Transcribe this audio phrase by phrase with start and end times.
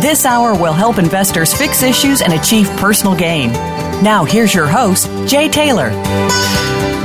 [0.00, 3.52] This hour will help investors fix issues and achieve personal gain.
[4.02, 5.90] Now, here's your host, Jay Taylor.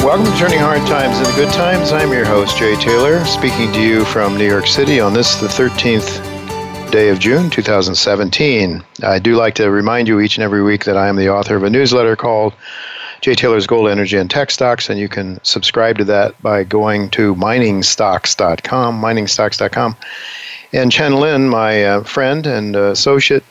[0.06, 1.92] Welcome to Turning Hard Times into Good Times.
[1.92, 5.47] I'm your host, Jay Taylor, speaking to you from New York City on this, the
[5.47, 8.81] 13th day of June 2017.
[9.03, 11.58] I do like to remind you each and every week that I am the author
[11.58, 12.53] of a newsletter called
[13.19, 17.09] Jay Taylor's Gold, Energy, and Tech Stocks, and you can subscribe to that by going
[17.09, 19.97] to miningstocks.com, miningstocks.com.
[20.76, 23.45] And Chen Lin, my uh, friend and uh, associate,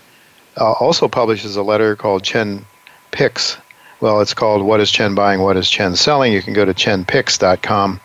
[0.58, 2.67] uh, also publishes a letter called Chen
[3.12, 3.56] Picks.
[4.03, 6.34] Well, it's called What is Chen Buying, What is Chen Selling?
[6.34, 7.98] You can go to chenpicks.com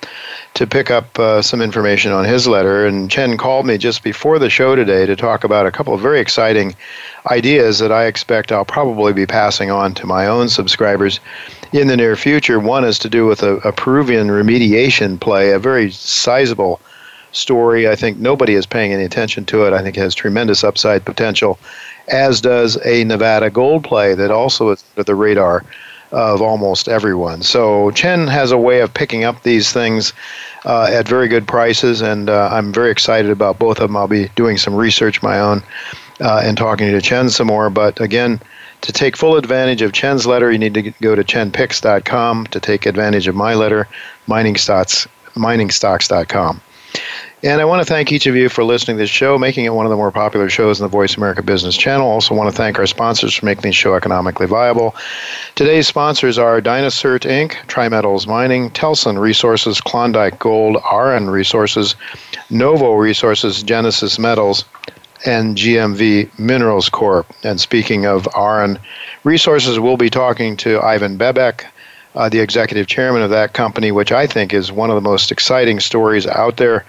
[0.53, 2.86] to pick up uh, some information on his letter.
[2.86, 6.00] And Chen called me just before the show today to talk about a couple of
[6.00, 6.73] very exciting
[7.30, 11.20] ideas that I expect I'll probably be passing on to my own subscribers
[11.73, 12.58] in the near future.
[12.58, 16.80] One is to do with a, a Peruvian remediation play, a very sizable
[17.31, 17.88] story.
[17.89, 19.73] I think nobody is paying any attention to it.
[19.73, 21.59] I think it has tremendous upside potential,
[22.08, 25.63] as does a Nevada gold play that also is under the radar
[26.11, 27.44] of almost everyone.
[27.44, 30.11] So Chen has a way of picking up these things
[30.66, 33.97] uh, at very good prices, and uh, I'm very excited about both of them.
[33.97, 35.61] I'll be doing some research my own
[36.19, 37.69] uh, and talking to Chen some more.
[37.69, 38.41] But again,
[38.81, 42.47] to take full advantage of Chen's letter, you need to go to chenpicks.com.
[42.47, 43.88] To take advantage of my letter,
[44.28, 46.61] miningstocks, miningstocks.com.
[47.41, 49.73] And I want to thank each of you for listening to this show, making it
[49.73, 52.05] one of the more popular shows in the Voice America Business Channel.
[52.05, 54.93] Also want to thank our sponsors for making the show economically viable.
[55.55, 61.95] Today's sponsors are Dynacert Inc., Trimetals Mining, Telson Resources, Klondike Gold, Auryn Resources,
[62.49, 64.66] Novo Resources, Genesis Metals,
[65.25, 67.25] and GMV Minerals Corp.
[67.43, 68.77] And speaking of Auryn
[69.23, 71.66] Resources, we'll be talking to Ivan Bebek,
[72.16, 75.31] uh, the executive chairman of that company, which I think is one of the most
[75.31, 76.86] exciting stories out there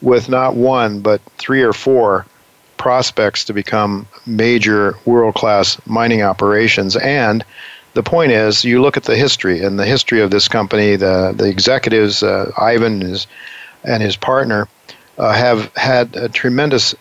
[0.00, 2.26] with not one, but three or four
[2.76, 6.96] prospects to become major world class mining operations.
[6.96, 7.44] And
[7.94, 11.34] the point is, you look at the history and the history of this company, the,
[11.36, 13.26] the executives, uh, Ivan and his,
[13.84, 14.68] and his partner,
[15.18, 16.94] uh, have had a tremendous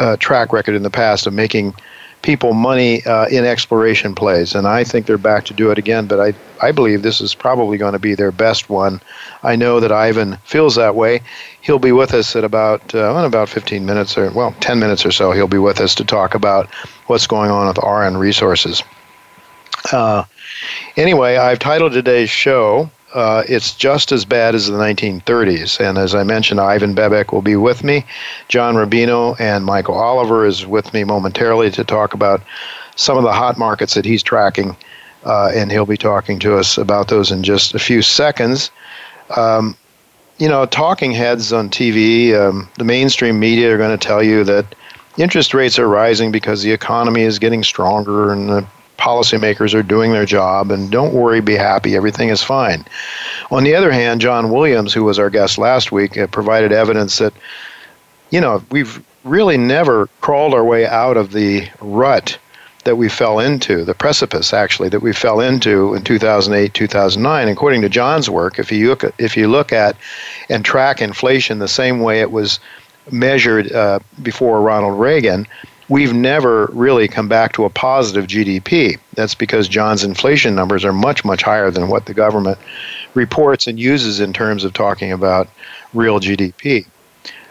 [0.00, 1.74] uh, track record in the past of making
[2.22, 6.06] people money uh, in exploration plays, and I think they're back to do it again.
[6.06, 6.34] But I,
[6.66, 9.00] I believe this is probably going to be their best one.
[9.42, 11.20] I know that Ivan feels that way.
[11.62, 15.04] He'll be with us at about uh, in about 15 minutes or well 10 minutes
[15.06, 15.32] or so.
[15.32, 16.72] He'll be with us to talk about
[17.06, 18.82] what's going on with Auryn Resources.
[19.92, 20.24] Uh,
[20.96, 25.80] anyway, I've titled today's show uh, it's just as bad as the 1930s.
[25.80, 28.04] And as I mentioned, Ivan Bebek will be with me.
[28.48, 32.42] John Rubino and Michael Oliver is with me momentarily to talk about
[32.96, 34.76] some of the hot markets that he's tracking.
[35.24, 38.70] Uh, and he'll be talking to us about those in just a few seconds.
[39.36, 39.76] Um,
[40.38, 44.44] you know, talking heads on TV, um, the mainstream media are going to tell you
[44.44, 44.74] that
[45.18, 48.66] interest rates are rising because the economy is getting stronger and the
[49.00, 52.84] policymakers are doing their job, and don't worry, be happy, everything is fine.
[53.50, 57.18] On the other hand, John Williams, who was our guest last week, uh, provided evidence
[57.18, 57.32] that,
[58.30, 62.38] you know, we've really never crawled our way out of the rut
[62.84, 67.48] that we fell into, the precipice actually that we fell into in 2008, 2009.
[67.48, 69.96] According to John's work, if you look at, if you look at
[70.48, 72.58] and track inflation the same way it was
[73.10, 75.46] measured uh, before Ronald Reagan,
[75.90, 78.98] we've never really come back to a positive GDP.
[79.14, 82.58] That's because John's inflation numbers are much, much higher than what the government
[83.14, 85.48] reports and uses in terms of talking about
[85.92, 86.86] real GDP.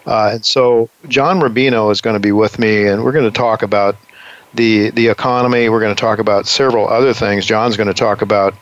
[0.07, 3.37] Uh, and so John Rubino is going to be with me, and we're going to
[3.37, 3.95] talk about
[4.55, 5.69] the the economy.
[5.69, 7.45] We're going to talk about several other things.
[7.45, 8.55] John's going to talk about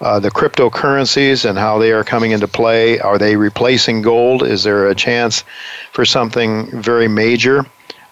[0.00, 2.98] uh, the cryptocurrencies and how they are coming into play.
[3.00, 4.42] Are they replacing gold?
[4.44, 5.44] Is there a chance
[5.92, 7.66] for something very major?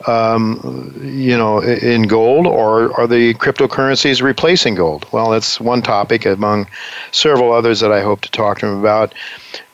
[0.06, 5.06] Um, you know, in gold, or are the cryptocurrencies replacing gold?
[5.12, 6.66] Well, that's one topic among
[7.12, 9.14] several others that I hope to talk to him about.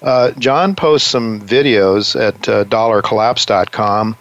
[0.02, 4.16] Uh, John posts some videos at uh, dollarcollapse.com.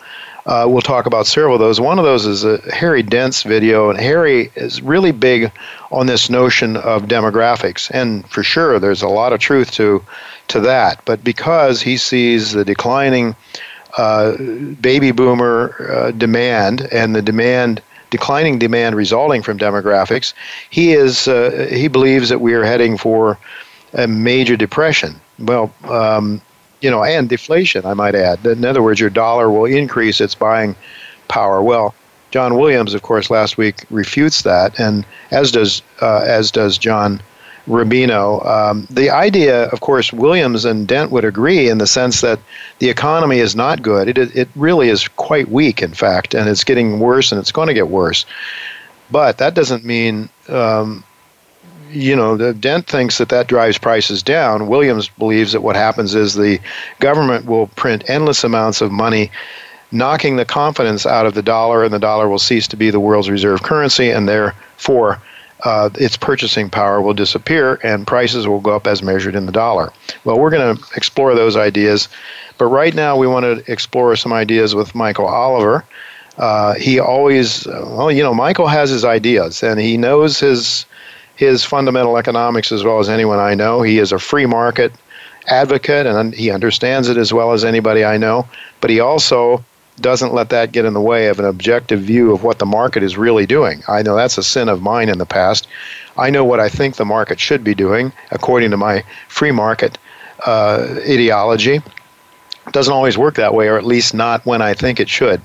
[0.45, 1.79] Uh, we'll talk about several of those.
[1.79, 5.51] One of those is a Harry Dent's video, and Harry is really big
[5.91, 10.03] on this notion of demographics, and for sure, there's a lot of truth to
[10.47, 11.01] to that.
[11.06, 13.35] But because he sees the declining
[13.97, 14.38] uh,
[14.81, 20.33] baby boomer uh, demand and the demand declining demand resulting from demographics,
[20.69, 23.38] he is uh, he believes that we are heading for
[23.94, 25.19] a major depression.
[25.39, 26.41] Well, um,
[26.81, 28.45] you know, and deflation, I might add.
[28.45, 30.75] In other words, your dollar will increase its buying
[31.27, 31.62] power.
[31.62, 31.94] Well,
[32.31, 37.21] John Williams, of course, last week refutes that, and as does uh, as does John
[37.67, 38.45] Rubino.
[38.45, 42.39] Um, the idea, of course, Williams and Dent would agree in the sense that
[42.79, 44.07] the economy is not good.
[44.07, 47.67] It, it really is quite weak, in fact, and it's getting worse and it's going
[47.67, 48.25] to get worse.
[49.11, 51.03] But that doesn't mean, um,
[51.91, 54.67] you know, Dent thinks that that drives prices down.
[54.67, 56.59] Williams believes that what happens is the
[57.00, 59.31] government will print endless amounts of money
[59.91, 63.00] knocking the confidence out of the dollar, and the dollar will cease to be the
[63.00, 65.19] world's reserve currency, and therefore
[65.63, 69.51] uh, its purchasing power will disappear and prices will go up as measured in the
[69.51, 69.91] dollar.
[70.23, 72.07] Well, we're going to explore those ideas,
[72.57, 75.83] but right now we want to explore some ideas with Michael Oliver.
[76.38, 80.85] Uh, he always, well, you know, Michael has his ideas and he knows his
[81.35, 83.81] his fundamental economics as well as anyone I know.
[83.81, 84.91] He is a free market
[85.47, 88.45] advocate and he understands it as well as anybody I know.
[88.81, 89.63] But he also
[90.01, 93.04] doesn't let that get in the way of an objective view of what the market
[93.04, 93.84] is really doing.
[93.88, 95.68] I know that's a sin of mine in the past.
[96.18, 99.98] I know what I think the market should be doing according to my free market
[100.46, 101.75] uh, ideology.
[101.75, 105.42] It doesn't always work that way, or at least not when I think it should.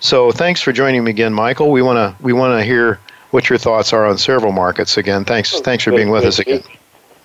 [0.00, 1.70] So thanks for joining me again, Michael.
[1.70, 2.98] We want to we want to hear
[3.30, 5.24] what your thoughts are on several markets again.
[5.24, 6.62] Thanks oh, thanks for being with us again.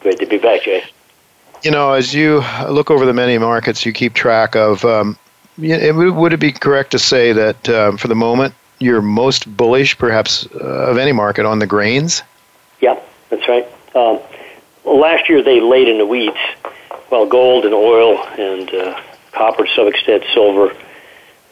[0.02, 0.84] Great to be back, Jay.
[1.64, 5.18] You know, as you look over the many markets you keep track of, um,
[5.58, 10.48] would it be correct to say that um, for the moment you're most bullish, perhaps,
[10.54, 12.22] uh, of any market on the grains?
[12.82, 13.00] Yeah,
[13.30, 13.66] that's right.
[13.96, 14.20] Um,
[14.84, 16.38] last year they laid in the weeds,
[17.10, 20.76] while gold and oil and uh, copper, to some extent, silver,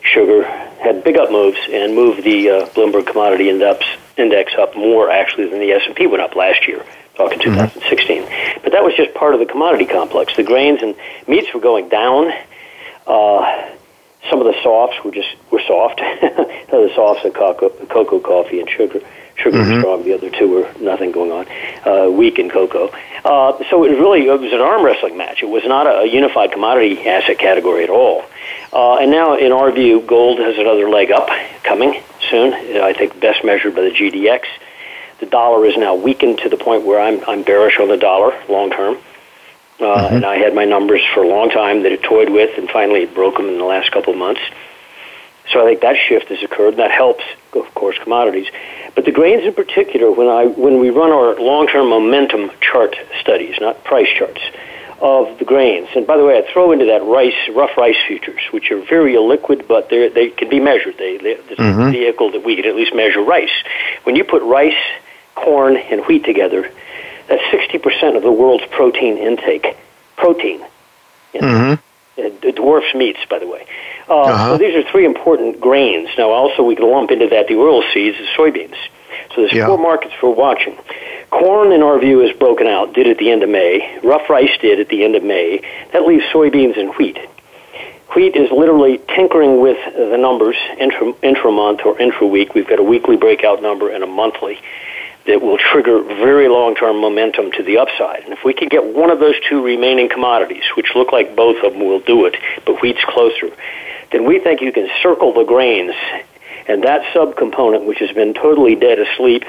[0.02, 3.86] sugar had big up moves and moved the uh, Bloomberg Commodity Index
[4.18, 6.86] index up more actually than the S and P went up last year.
[7.16, 8.60] Talking 2016, mm-hmm.
[8.64, 10.36] but that was just part of the commodity complex.
[10.36, 10.96] The grains and
[11.28, 12.32] meats were going down.
[13.06, 13.70] Uh,
[14.30, 15.98] some of the softs were just were soft.
[16.22, 19.02] the softs are cocoa, cocoa, coffee, and sugar.
[19.36, 19.72] Sugar mm-hmm.
[19.72, 20.04] was strong.
[20.04, 21.48] The other two were nothing going on.
[21.86, 22.90] Uh, weak in cocoa.
[23.26, 25.42] Uh, so it was really it was an arm wrestling match.
[25.42, 28.26] It was not a, a unified commodity asset category at all.
[28.72, 31.30] Uh, and now, in our view, gold has another leg up
[31.64, 32.54] coming soon.
[32.54, 34.46] I think best measured by the GDX.
[35.20, 38.34] The dollar is now weakened to the point where I'm I'm bearish on the dollar
[38.50, 38.98] long term.
[39.80, 40.16] Uh, mm-hmm.
[40.16, 43.04] And I had my numbers for a long time that it toyed with, and finally
[43.04, 44.42] it broke them in the last couple of months.
[45.52, 46.70] So I think that shift has occurred.
[46.70, 47.24] and That helps,
[47.54, 48.48] of course, commodities.
[48.96, 53.56] But the grains in particular, when I when we run our long-term momentum chart studies,
[53.60, 54.42] not price charts,
[55.04, 55.90] of the grains.
[55.96, 59.14] And by the way, I throw into that rice, rough rice futures, which are very
[59.14, 60.98] illiquid, but they they can be measured.
[60.98, 61.82] They, they this mm-hmm.
[61.82, 63.52] is a vehicle that we can at least measure rice.
[64.04, 64.82] When you put rice,
[65.36, 66.72] corn, and wheat together,
[67.28, 69.78] that's 60% of the world's protein intake.
[70.18, 70.62] Protein.
[71.34, 71.82] mm-hmm.
[72.16, 73.66] It dwarfs meats, by the way.
[74.08, 74.48] Uh, uh-huh.
[74.50, 76.10] So these are three important grains.
[76.18, 78.76] Now, also, we can lump into that the oil seeds and soybeans.
[79.34, 79.66] So there's yeah.
[79.66, 80.78] four markets for watching.
[81.32, 84.00] Corn, in our view, is broken out, did at the end of May.
[84.04, 85.62] Rough rice did at the end of May.
[85.92, 87.18] That leaves soybeans and wheat.
[88.16, 92.54] Wheat is literally tinkering with the numbers intra, intra-month or intra-week.
[92.54, 94.62] We've got a weekly breakout number and a monthly
[95.26, 98.24] that will trigger very long-term momentum to the upside.
[98.24, 101.64] And if we can get one of those two remaining commodities, which look like both
[101.64, 103.50] of them will do it, but wheat's closer,
[104.12, 105.96] then we think you can circle the grains
[106.68, 109.44] and that subcomponent, which has been totally dead asleep,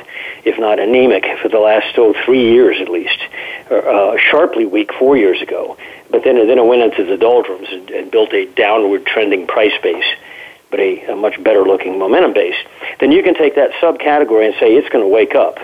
[0.44, 3.18] if not anemic, for the last oh, three years at least,
[3.70, 5.76] uh, sharply weak four years ago,
[6.10, 9.72] but then, then it went into the doldrums and, and built a downward trending price
[9.82, 10.04] base
[10.74, 12.56] but a, a much better looking momentum base,
[12.98, 15.60] then you can take that subcategory and say it's going to wake up.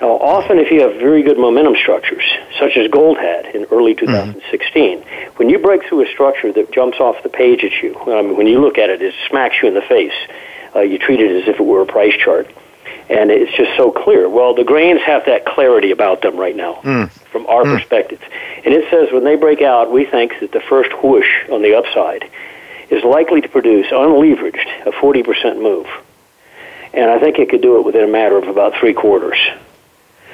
[0.00, 2.24] Now, often if you have very good momentum structures,
[2.58, 5.36] such as gold had in early 2016, mm-hmm.
[5.36, 8.36] when you break through a structure that jumps off the page at you, I mean,
[8.36, 10.18] when you look at it, it smacks you in the face.
[10.74, 12.50] Uh, you treat it as if it were a price chart.
[13.08, 14.28] And it's just so clear.
[14.28, 17.10] Well, the grains have that clarity about them right now, mm.
[17.30, 17.78] from our mm.
[17.78, 18.20] perspective.
[18.64, 21.76] And it says when they break out, we think that the first whoosh on the
[21.76, 22.28] upside
[22.90, 25.86] is likely to produce, unleveraged, a 40% move.
[26.94, 29.38] And I think it could do it within a matter of about three quarters.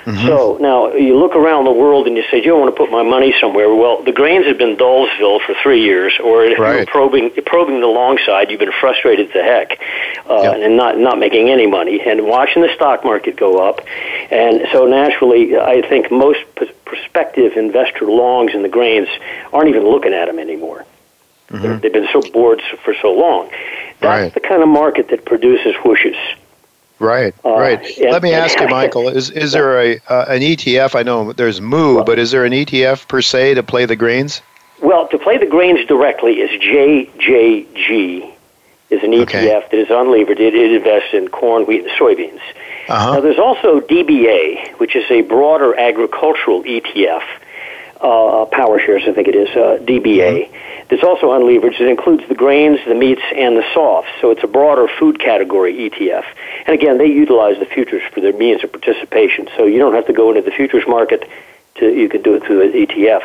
[0.04, 0.26] Mm-hmm.
[0.26, 2.90] So now you look around the world and you say, "Do you want to put
[2.90, 6.76] my money somewhere?" Well, the grains have been Dullsville for three years, or if right.
[6.76, 9.80] you're probing probing the long side, you've been frustrated to heck
[10.28, 10.56] uh, yep.
[10.60, 13.80] and not not making any money, and watching the stock market go up,
[14.30, 16.40] and so naturally, I think most
[16.84, 19.08] prospective investor longs in the grains
[19.54, 20.84] aren't even looking at them anymore.
[21.50, 21.80] Mm-hmm.
[21.80, 23.50] They've been so bored for so long.
[24.00, 24.34] That's right.
[24.34, 26.16] the kind of market that produces whooshes.
[26.98, 27.84] Right, uh, right.
[28.00, 30.94] Let me ask you, Michael: Is is there a uh, an ETF?
[30.94, 33.96] I know there's Moo, well, but is there an ETF per se to play the
[33.96, 34.42] grains?
[34.82, 38.32] Well, to play the grains directly is JJG,
[38.90, 39.46] is an ETF okay.
[39.48, 40.40] that is unlevered.
[40.40, 42.40] It, it invests in corn, wheat, and soybeans.
[42.88, 43.14] Uh-huh.
[43.14, 47.24] Now, there's also DBA, which is a broader agricultural ETF.
[48.00, 50.48] Uh, power shares, I think it is, uh, DBA.
[50.48, 50.73] Mm-hmm.
[50.90, 51.80] It's also unleveraged.
[51.80, 54.10] It includes the grains, the meats, and the softs.
[54.20, 56.24] So it's a broader food category ETF.
[56.66, 59.48] And again, they utilize the futures for their means of participation.
[59.56, 61.28] So you don't have to go into the futures market.
[61.76, 63.22] To, you can do it through the ETF.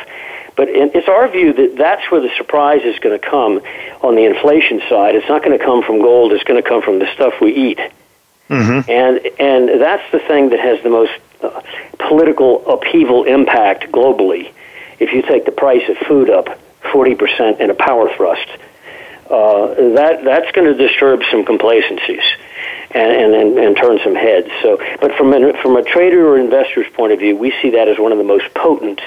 [0.56, 3.60] But it's our view that that's where the surprise is going to come
[4.02, 5.14] on the inflation side.
[5.14, 6.32] It's not going to come from gold.
[6.32, 7.78] It's going to come from the stuff we eat.
[8.48, 8.90] Mm-hmm.
[8.90, 11.62] And and that's the thing that has the most uh,
[11.98, 14.52] political upheaval impact globally.
[14.98, 18.48] If you take the price of food up 40% in a power thrust,
[19.30, 22.22] uh, that that's going to disturb some complacencies
[22.90, 24.48] and, and, and, turn some heads.
[24.60, 27.86] So, but from a, from a trader or investor's point of view, we see that
[27.86, 29.00] as one of the most potent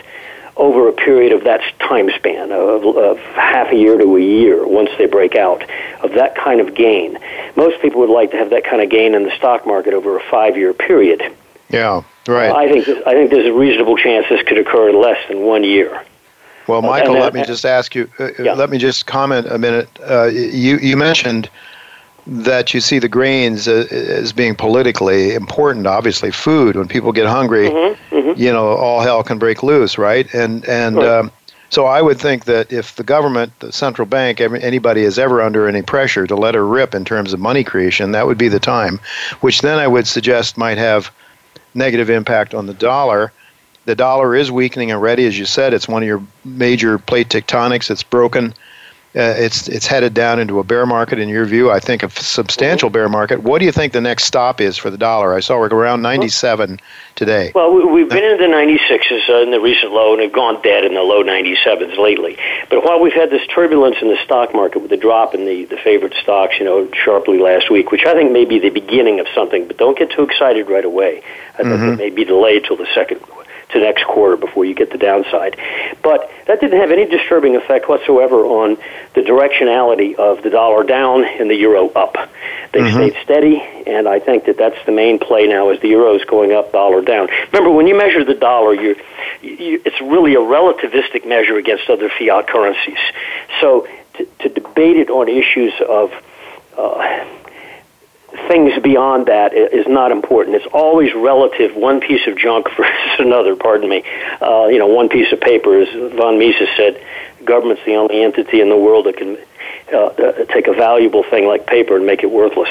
[0.56, 4.65] over a period of that time span of, of half a year to a year
[4.65, 5.63] once they break out
[6.03, 7.18] of that kind of gain.
[7.56, 10.18] Most people would like to have that kind of gain in the stock market over
[10.18, 11.22] a five year period.
[11.70, 12.51] Yeah, right.
[12.51, 15.63] I think I think there's a reasonable chance this could occur in less than one
[15.63, 16.06] year.
[16.67, 18.10] Well, Michael, let me just ask you.
[18.20, 18.53] Uh, uh, yeah.
[18.53, 19.89] Let me just comment a minute.
[20.08, 21.50] Uh, you you mentioned
[22.25, 25.88] that you see the grains uh, as being politically important.
[25.88, 26.75] Obviously, food.
[26.75, 28.41] When people get hungry, mm-hmm, mm-hmm.
[28.41, 30.32] you know, all hell can break loose, right?
[30.34, 31.05] And and right.
[31.05, 31.32] Um,
[31.74, 35.67] so I would think that if the government, the central bank, anybody is ever under
[35.67, 38.60] any pressure to let her rip in terms of money creation, that would be the
[38.60, 39.00] time.
[39.41, 41.12] Which then I would suggest might have
[41.74, 43.32] negative impact on the dollar
[43.86, 45.74] the dollar is weakening already, as you said.
[45.74, 47.92] It's one of your major plate tectonics.
[47.92, 48.54] It's broken.
[49.16, 51.70] Uh, it's it's headed down into a bear market in your view.
[51.70, 53.44] I think a substantial bear market.
[53.44, 55.36] What do you think the next stop is for the dollar?
[55.36, 56.80] I saw we're around 97
[57.13, 57.52] today.
[57.54, 60.84] Well, we've been in the 96s uh, in the recent low and have gone dead
[60.84, 62.40] in the low 97s lately.
[62.72, 65.66] But while we've had this turbulence in the stock market with the drop in the
[65.66, 69.20] the favorite stocks, you know, sharply last week, which I think may be the beginning
[69.20, 69.68] of something.
[69.68, 71.22] But don't get too excited right away.
[71.54, 71.90] I think mm-hmm.
[71.90, 73.22] it may be delayed till the second
[73.70, 75.58] to next quarter before you get the downside.
[76.01, 78.77] But that didn't have any disturbing effect whatsoever on
[79.13, 82.15] the directionality of the dollar down and the euro up.
[82.72, 82.96] They mm-hmm.
[82.96, 86.25] stayed steady, and I think that that's the main play now is the euro is
[86.25, 87.29] going up, dollar down.
[87.51, 88.96] Remember, when you measure the dollar, you,
[89.41, 92.98] you it's really a relativistic measure against other fiat currencies.
[93.62, 96.12] So to, to debate it on issues of
[96.77, 97.25] uh,
[98.48, 100.56] things beyond that is not important.
[100.56, 104.04] It's always relative, one piece of junk versus another, pardon me.
[104.42, 107.04] Uh, you know, one piece of paper, as von Mises said,
[107.46, 109.38] government's the only entity in the world that can
[109.92, 112.70] uh, uh, take a valuable thing like paper and make it worthless.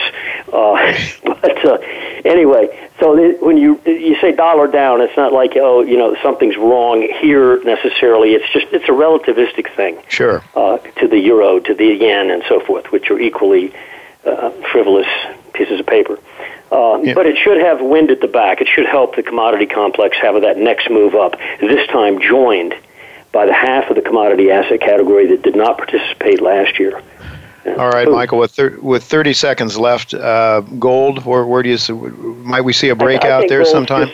[0.53, 1.79] Uh, but uh,
[2.25, 6.17] anyway, so th- when you you say dollar down, it's not like oh you know
[6.23, 8.31] something's wrong here necessarily.
[8.33, 10.03] It's just it's a relativistic thing.
[10.09, 10.43] Sure.
[10.55, 13.75] Uh, to the euro, to the yen, and so forth, which are equally
[14.25, 15.09] uh, frivolous
[15.53, 16.19] pieces of paper.
[16.71, 17.15] Uh, yeah.
[17.15, 18.61] But it should have wind at the back.
[18.61, 22.75] It should help the commodity complex have that next move up, this time joined
[23.33, 27.03] by the half of the commodity asset category that did not participate last year.
[27.67, 28.39] All right, Michael.
[28.39, 31.25] With thir- with 30 seconds left, uh, gold.
[31.25, 34.11] Where, where do you see, might we see a breakout there sometime?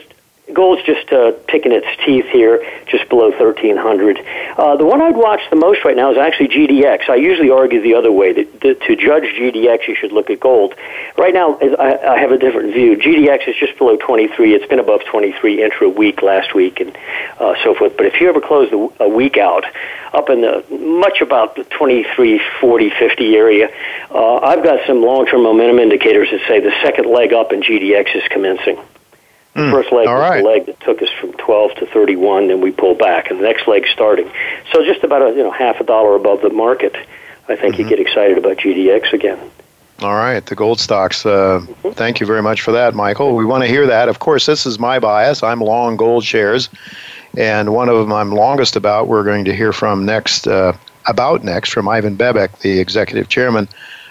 [0.52, 4.18] Gold's just uh, picking its teeth here, just below 1300.
[4.56, 7.08] Uh, the one I'd watch the most right now is actually GDX.
[7.10, 10.74] I usually argue the other way that, to judge GDX, you should look at gold.
[11.16, 12.96] Right now, I, have a different view.
[12.96, 14.54] GDX is just below 23.
[14.54, 16.96] It's been above 23 intra week last week and
[17.38, 17.96] uh, so forth.
[17.96, 19.64] But if you ever close a week out
[20.12, 23.68] up in the much about the 23, 40, 50 area,
[24.10, 28.16] uh, I've got some long-term momentum indicators that say the second leg up in GDX
[28.16, 28.78] is commencing.
[29.58, 30.42] Mm, first leg was right.
[30.42, 33.44] the leg that took us from 12 to 31, then we pull back, and the
[33.44, 34.30] next leg starting.
[34.72, 36.94] So just about a you know half a dollar above the market,
[37.48, 37.82] I think mm-hmm.
[37.82, 39.38] you get excited about GDX again.
[40.00, 41.26] All right, the gold stocks.
[41.26, 41.90] Uh, mm-hmm.
[41.90, 43.34] Thank you very much for that, Michael.
[43.34, 44.08] We want to hear that.
[44.08, 45.42] Of course, this is my bias.
[45.42, 46.68] I'm long gold shares,
[47.36, 49.08] and one of them I'm longest about.
[49.08, 53.68] We're going to hear from next uh, about next from Ivan Bebek, the executive chairman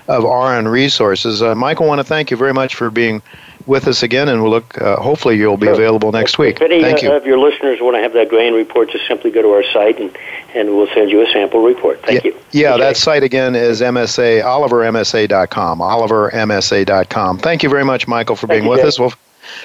[0.08, 1.42] of Auryn Resources.
[1.42, 3.22] Uh, Michael, I want to thank you very much for being
[3.68, 4.80] with us again, and we'll look.
[4.82, 6.56] Uh, hopefully, you'll be available next week.
[6.56, 7.12] If any Thank you.
[7.12, 10.00] of your listeners want to have that grain report, just simply go to our site,
[10.00, 10.16] and,
[10.56, 12.02] and we'll send you a sample report.
[12.04, 12.40] Thank yeah, you.
[12.52, 12.84] Yeah, Okay.
[12.84, 15.80] that site again is MSA OliverMSA.com.
[15.80, 17.40] OliverMSA.com.
[17.40, 18.88] Thank you very much, Michael, for Thank being with Jay.
[18.88, 19.00] us.
[19.00, 19.14] Well,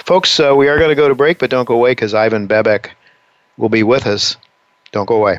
[0.05, 2.49] folks, uh, we are going to go to break, but don't go away because Ivan
[2.49, 2.91] Bebek
[3.57, 4.37] will be with us.
[4.91, 5.39] Don't go away.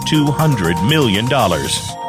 [0.01, 2.00] $200 million.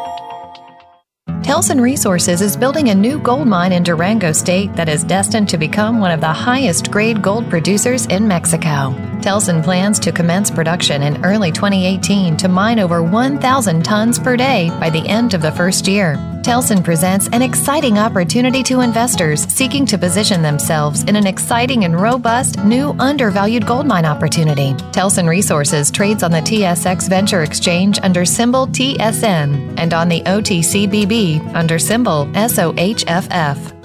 [1.53, 5.59] Telson Resources is building a new gold mine in Durango State that is destined to
[5.59, 8.95] become one of the highest grade gold producers in Mexico.
[9.21, 14.71] Telson plans to commence production in early 2018 to mine over 1,000 tons per day
[14.81, 16.17] by the end of the first year.
[16.43, 22.01] Telson presents an exciting opportunity to investors seeking to position themselves in an exciting and
[22.01, 24.75] robust new undervalued gold mine opportunity.
[24.91, 31.42] Telson Resources trades on the TSX Venture Exchange under symbol TSN and on the OTCBB
[31.55, 33.82] under symbol SOHFF.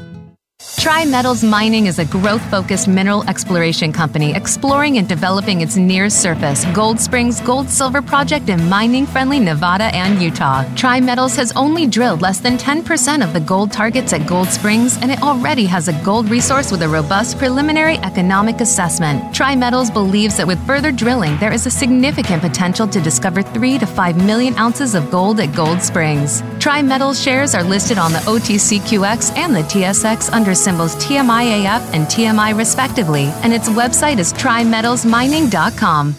[0.87, 7.41] Tri-Metals Mining is a growth-focused mineral exploration company exploring and developing its near-surface Gold Springs
[7.41, 10.63] gold-silver project in mining-friendly Nevada and Utah.
[10.75, 15.11] Tri-Metals has only drilled less than 10% of the gold targets at Gold Springs, and
[15.11, 19.35] it already has a gold resource with a robust preliminary economic assessment.
[19.35, 23.85] Tri-Metals believes that with further drilling, there is a significant potential to discover 3 to
[23.85, 26.41] 5 million ounces of gold at Gold Springs.
[26.59, 32.55] Tri-Metals shares are listed on the OTCQX and the TSX under symbols TMIAF and TMI
[32.55, 36.15] respectively, and its website is trimetalsmining.com.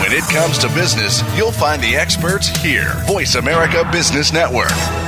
[0.00, 2.92] When it comes to business, you'll find the experts here.
[3.06, 5.07] Voice America Business Network.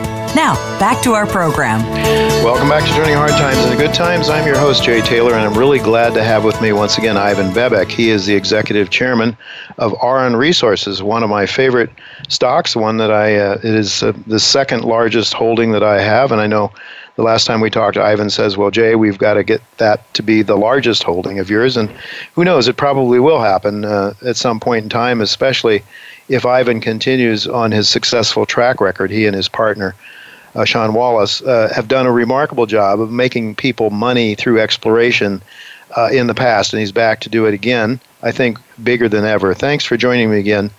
[0.33, 1.81] Now, back to our program.
[2.41, 4.29] Welcome back to Turning Hard Times into Good Times.
[4.29, 7.17] I'm your host, Jay Taylor, and I'm really glad to have with me once again
[7.17, 7.91] Ivan Bebek.
[7.91, 9.35] He is the executive chairman
[9.77, 11.89] of Auryn Resources, one of my favorite
[12.29, 16.31] stocks, one that I, uh, it is uh, the second largest holding that I have.
[16.31, 16.71] And I know
[17.17, 20.23] the last time we talked, Ivan says, Well, Jay, we've got to get that to
[20.23, 21.75] be the largest holding of yours.
[21.75, 21.89] And
[22.35, 25.83] who knows, it probably will happen uh, at some point in time, especially
[26.29, 29.93] if Ivan continues on his successful track record, he and his partner
[30.55, 35.41] uh, Shawn Wallace, uh, have done a remarkable job of making people money through exploration
[35.97, 37.99] uh, in the past, and he's back to do it again.
[38.23, 39.53] I think bigger than ever.
[39.53, 40.69] Thanks for joining me again.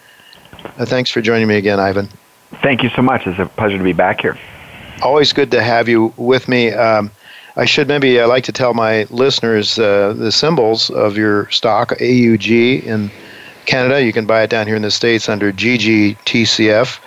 [0.79, 2.09] Uh, thanks for joining me again, Ivan.
[2.63, 3.27] Thank you so much.
[3.27, 4.39] It's a pleasure to be back here.
[5.03, 6.71] Always good to have you with me.
[6.71, 7.11] Um,
[7.57, 11.91] I should maybe I like to tell my listeners uh, the symbols of your stock
[11.99, 13.11] AUG in
[13.67, 14.03] Canada.
[14.03, 16.99] You can buy it down here in the states under GGTCF.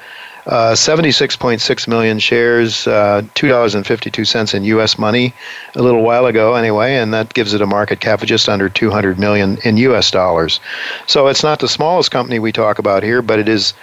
[0.46, 5.00] Uh, 76.6 million shares, uh, $2.52 in U.S.
[5.00, 5.34] money
[5.74, 8.70] a little while ago, anyway, and that gives it a market cap of just under
[8.70, 10.12] 200 million in U.S.
[10.12, 10.60] dollars.
[11.08, 13.74] So it's not the smallest company we talk about here, but it is.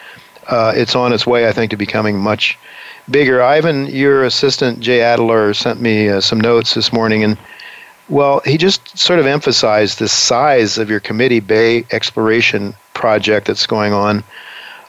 [0.48, 2.58] Uh, it's on its way, I think, to becoming much
[3.10, 3.42] bigger.
[3.42, 7.36] Ivan, your assistant Jay Adler sent me uh, some notes this morning, and
[8.08, 13.66] well, he just sort of emphasized the size of your Committee Bay exploration project that's
[13.66, 14.22] going on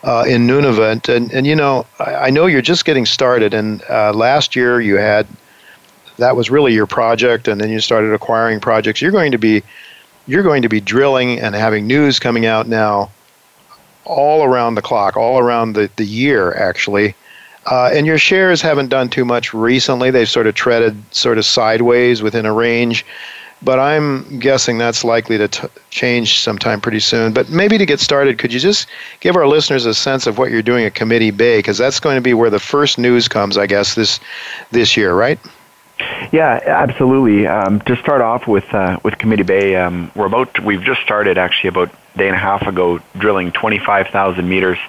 [0.03, 1.13] uh, in Nunavut.
[1.13, 3.53] And, and you know, I, I know you're just getting started.
[3.53, 5.27] And uh, last year you had
[6.17, 9.01] that was really your project, and then you started acquiring projects.
[9.01, 9.63] You're going to be
[10.27, 13.11] you're going to be drilling and having news coming out now
[14.05, 17.15] all around the clock, all around the, the year, actually.
[17.65, 20.11] Uh, and your shares haven't done too much recently.
[20.11, 23.05] They've sort of treaded sort of sideways within a range.
[23.63, 27.33] But I'm guessing that's likely to t- change sometime pretty soon.
[27.33, 28.87] But maybe to get started, could you just
[29.19, 31.59] give our listeners a sense of what you're doing at Committee Bay?
[31.59, 34.19] Because that's going to be where the first news comes, I guess, this
[34.71, 35.39] this year, right?
[36.31, 37.45] Yeah, absolutely.
[37.47, 41.37] Um, to start off with uh, with Committee Bay, um, we're about we've just started
[41.37, 44.79] actually about a day and a half ago drilling 25,000 meters,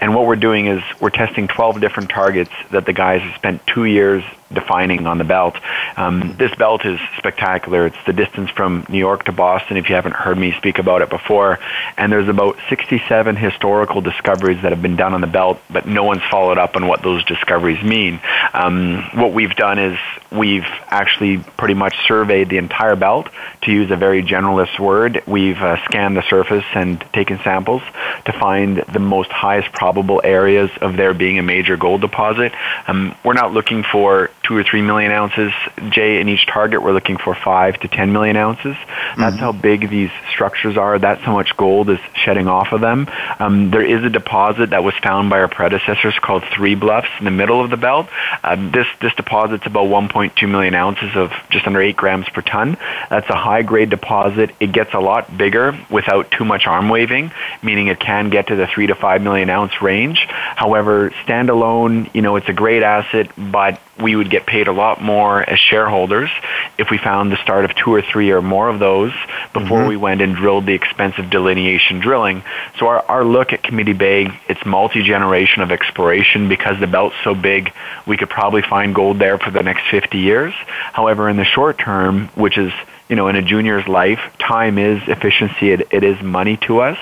[0.00, 3.66] and what we're doing is we're testing 12 different targets that the guys have spent
[3.66, 5.56] two years defining on the belt.
[5.96, 7.86] Um, this belt is spectacular.
[7.86, 11.02] It's the distance from New York to Boston, if you haven't heard me speak about
[11.02, 11.58] it before.
[11.96, 16.04] And there's about 67 historical discoveries that have been done on the belt, but no
[16.04, 18.20] one's followed up on what those discoveries mean.
[18.54, 19.98] Um, what we've done is
[20.30, 23.28] we've actually pretty much surveyed the entire belt,
[23.62, 25.22] to use a very generalist word.
[25.26, 27.82] We've uh, scanned the surface and taken samples
[28.24, 32.52] to find the most highest probable areas of there being a major gold deposit.
[32.86, 35.52] Um, we're not looking for two or three million ounces,
[35.90, 36.82] Jay, in each target.
[36.82, 38.76] We're looking for five to ten million ounces.
[39.16, 39.38] That's mm-hmm.
[39.38, 40.98] how big these structures are.
[40.98, 43.08] That's how much gold is shedding off of them.
[43.38, 47.24] Um, there is a deposit that was found by our predecessors called Three Bluffs in
[47.24, 48.08] the middle of the belt.
[48.44, 52.76] Um, this this deposit's about 1.2 million ounces of just under eight grams per ton.
[53.08, 54.50] That's a high grade deposit.
[54.60, 58.56] It gets a lot bigger without too much arm waving, meaning it can get to
[58.56, 60.26] the three to five million ounce range.
[60.28, 65.00] However, standalone, you know, it's a great asset, but we would get paid a lot
[65.00, 66.30] more as shareholders
[66.78, 69.12] if we found the start of two or three or more of those
[69.52, 69.88] before mm-hmm.
[69.88, 72.42] we went and drilled the expensive delineation drilling.
[72.78, 77.34] So our, our look at Committee Bay, it's multi-generation of exploration because the belt's so
[77.34, 77.72] big,
[78.06, 80.54] we could probably find gold there for the next 50 years.
[80.92, 82.72] However, in the short term, which is
[83.08, 85.72] you know, in a junior's life, time is efficiency.
[85.72, 86.96] It, it is money to us.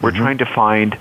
[0.00, 0.18] We're mm-hmm.
[0.18, 0.96] trying to find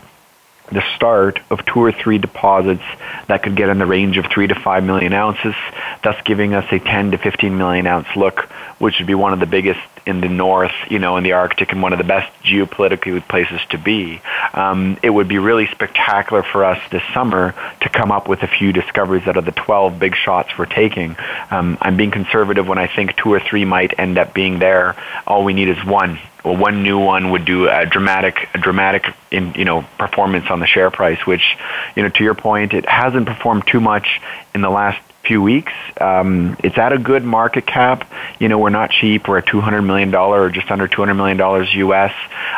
[0.72, 2.84] the start of two or three deposits
[3.28, 5.56] that could get in the range of three to five million ounces,
[6.04, 8.42] thus giving us a 10 to 15 million ounce look,
[8.80, 11.72] which would be one of the biggest in the north, you know, in the Arctic,
[11.72, 14.22] and one of the best geopolitically places to be.
[14.54, 18.48] Um, it would be really spectacular for us this summer to come up with a
[18.48, 21.16] few discoveries out of the 12 big shots we're taking.
[21.52, 24.96] Um, I'm being conservative when I think two or three might end up being there.
[25.26, 29.06] All we need is one well, one new one would do a dramatic, a dramatic,
[29.30, 31.26] in, you know, performance on the share price.
[31.26, 31.58] Which,
[31.96, 34.22] you know, to your point, it hasn't performed too much
[34.56, 35.72] in the last few weeks.
[36.02, 38.12] Um, it's at a good market cap.
[38.40, 39.28] You know, we're not cheap.
[39.28, 42.12] We're at two hundred million dollar or just under two hundred million dollars U.S.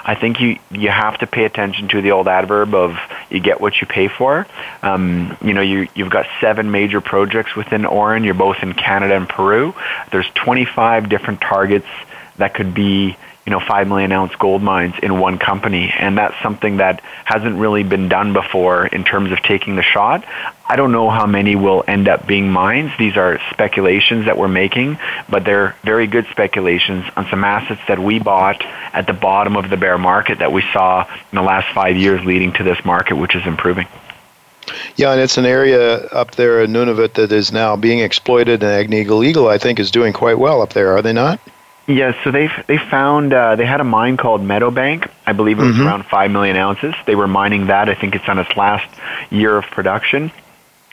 [0.05, 2.95] I think you you have to pay attention to the old adverb of
[3.29, 4.47] you get what you pay for.
[4.81, 8.23] Um, you know, you you've got seven major projects within Auryn.
[8.23, 9.75] You're both in Canada and Peru.
[10.13, 11.87] There's twenty five different targets
[12.37, 15.91] that could be you know, five million ounce gold mines in one company.
[15.97, 20.25] And that's something that hasn't really been done before in terms of taking the shot.
[20.67, 22.91] I don't know how many will end up being mines.
[22.97, 27.99] These are speculations that we're making, but they're very good speculations on some assets that
[27.99, 31.73] we bought at the bottom of the bear market that we saw in the last
[31.73, 33.87] five years leading to this market, which is improving.
[34.95, 38.89] Yeah, and it's an area up there in Nunavut that is now being exploited, and
[38.89, 41.39] Agnico Eagle, I think, is doing quite well up there, are they not?
[41.87, 45.09] Yes, so they they found uh, they had a mine called Meadowbank.
[45.25, 45.87] I believe it was mm-hmm.
[45.87, 46.93] around five million ounces.
[47.05, 47.89] They were mining that.
[47.89, 48.87] I think it's on its last
[49.31, 50.31] year of production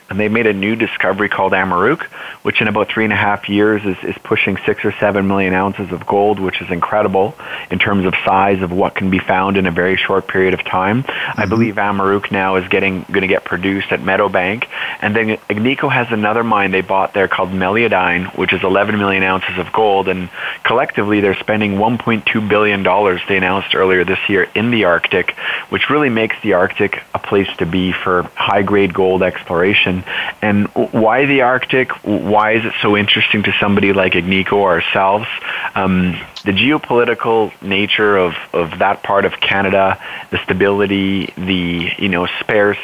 [0.09, 2.01] and they made a new discovery called Amaruq,
[2.41, 5.53] which in about three and a half years is, is pushing six or seven million
[5.53, 7.35] ounces of gold, which is incredible
[7.69, 10.63] in terms of size of what can be found in a very short period of
[10.63, 11.03] time.
[11.03, 11.41] Mm-hmm.
[11.41, 14.67] I believe Amaruq now is getting going to get produced at Meadowbank,
[15.01, 19.21] and then Agnico has another mine they bought there called Meliadine, which is 11 million
[19.23, 20.29] ounces of gold, and
[20.63, 23.21] collectively they're spending 1.2 billion dollars.
[23.27, 25.31] They announced earlier this year in the Arctic,
[25.69, 29.98] which really makes the Arctic a place to be for high grade gold exploration
[30.41, 31.91] and why the Arctic?
[32.03, 35.27] Why is it so interesting to somebody like Agnico or ourselves?
[35.75, 42.27] Um, the geopolitical nature of, of that part of Canada, the stability, the you know
[42.39, 42.77] sparse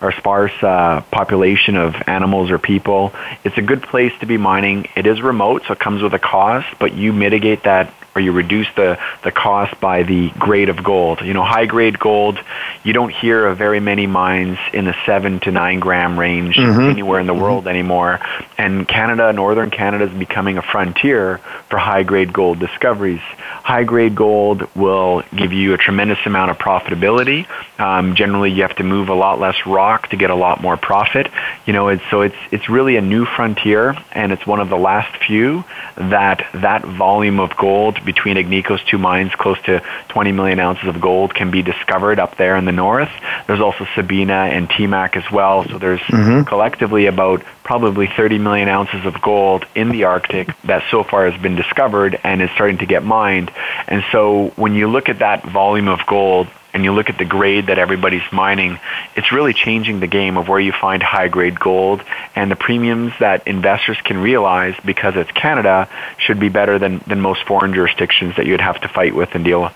[0.00, 3.12] or sparse uh, population of animals or people.
[3.44, 4.88] It's a good place to be mining.
[4.94, 8.32] It is remote, so it comes with a cost, but you mitigate that or you
[8.32, 11.20] reduce the, the cost by the grade of gold.
[11.20, 12.40] You know, high grade gold,
[12.82, 16.80] you don't hear of very many mines in the seven to nine gram range mm-hmm.
[16.80, 17.42] anywhere in the mm-hmm.
[17.42, 18.20] world anymore.
[18.56, 23.20] And Canada, northern Canada, is becoming a frontier for high grade gold discoveries.
[23.20, 27.46] High grade gold will give you a tremendous amount of profitability.
[27.78, 30.78] Um, generally, you have to move a lot less rock to get a lot more
[30.78, 31.28] profit.
[31.66, 34.78] You know, it's, so it's it's really a new frontier, and it's one of the
[34.78, 35.64] last few
[35.96, 41.00] that that volume of gold between Agnico's two mines, close to 20 million ounces of
[41.00, 43.10] gold can be discovered up there in the north.
[43.46, 45.64] There's also Sabina and TMAC as well.
[45.68, 46.44] So there's mm-hmm.
[46.44, 51.40] collectively about probably 30 million ounces of gold in the Arctic that so far has
[51.40, 53.50] been discovered and is starting to get mined.
[53.88, 57.24] And so when you look at that volume of gold, and you look at the
[57.24, 58.78] grade that everybody's mining,
[59.16, 62.02] it's really changing the game of where you find high grade gold
[62.34, 67.22] and the premiums that investors can realize because it's Canada should be better than, than
[67.22, 69.72] most foreign jurisdictions that you'd have to fight with and deal with.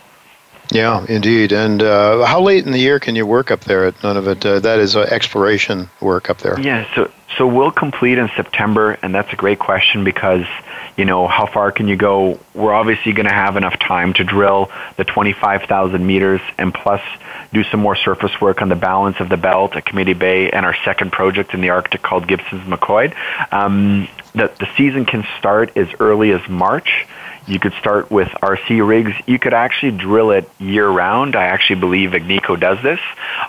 [0.71, 1.53] Yeah, indeed.
[1.53, 4.45] And uh, how late in the year can you work up there at Nunavut?
[4.45, 6.61] Uh, that is uh, exploration work up there.
[6.61, 10.45] Yeah, so so we'll complete in September, and that's a great question because
[11.01, 12.39] you know, how far can you go?
[12.53, 17.01] We're obviously going to have enough time to drill the 25,000 meters and plus
[17.55, 20.67] do some more surface work on the balance of the belt at Committee Bay and
[20.67, 23.17] our second project in the Arctic called Gibson's McCoy.
[23.51, 27.07] Um, the, the season can start as early as March.
[27.47, 29.13] You could start with RC rigs.
[29.27, 31.37] You could actually drill it year round.
[31.37, 33.01] I actually believe Agnico does this,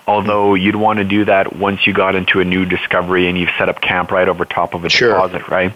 [0.08, 3.52] although you'd want to do that once you got into a new discovery and you've
[3.58, 5.14] set up camp right over top of a sure.
[5.14, 5.74] deposit, right?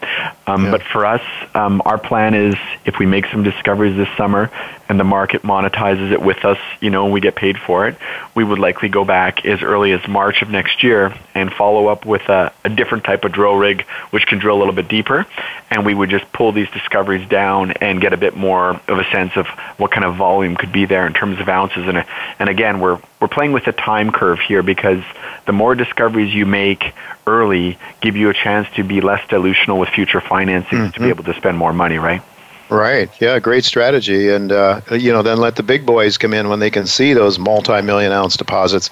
[0.48, 0.72] Um, yeah.
[0.72, 1.22] But for us,
[1.54, 4.52] um, our plan is if we make some discoveries this summer
[4.88, 7.98] and the market monetizes it with us, you know, and we get paid for it,
[8.36, 12.06] we would likely go back as early as March of next year and follow up
[12.06, 15.26] with a, a different type of drill rig, which can drill a little bit deeper.
[15.72, 19.04] And we would just pull these discoveries down and get a bit more of a
[19.06, 21.88] sense of what kind of volume could be there in terms of ounces.
[21.88, 22.06] And,
[22.38, 25.04] and again, we're, we're playing with a time curve here because
[25.48, 26.94] the more discoveries you make
[27.26, 30.92] early give you a chance to be less dilutional with future financing mm-hmm.
[30.92, 32.22] to be able to spend more money, right?
[32.70, 33.10] Right.
[33.20, 33.40] Yeah.
[33.40, 34.30] Great strategy.
[34.30, 37.14] And, uh, you know, then let the big boys come in when they can see
[37.14, 38.92] those multi million ounce deposits,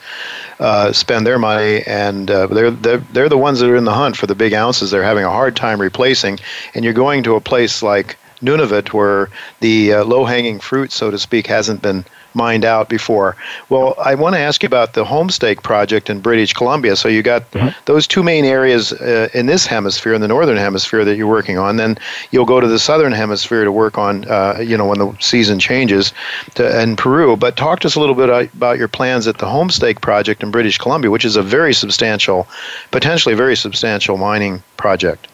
[0.59, 1.83] uh, spend their money.
[1.85, 4.53] And uh, they're, they're, they're the ones that are in the hunt for the big
[4.53, 6.39] ounces they're having a hard time replacing.
[6.73, 9.29] And you're going to a place like Nunavut where
[9.59, 13.35] the uh, low hanging fruit, so to speak, hasn't been mined out before.
[13.69, 16.95] Well, I want to ask you about the Homestake project in British Columbia.
[16.95, 17.69] So you got mm-hmm.
[17.85, 21.57] those two main areas uh, in this hemisphere, in the northern hemisphere, that you're working
[21.57, 21.77] on.
[21.77, 21.97] Then
[22.31, 25.59] you'll go to the southern hemisphere to work on, uh, you know, when the season
[25.59, 26.13] changes,
[26.55, 27.37] to, in Peru.
[27.37, 30.51] But talk to us a little bit about your plans at the Homestake project in
[30.51, 32.47] British Columbia, which is a very substantial,
[32.91, 35.27] potentially very substantial mining project.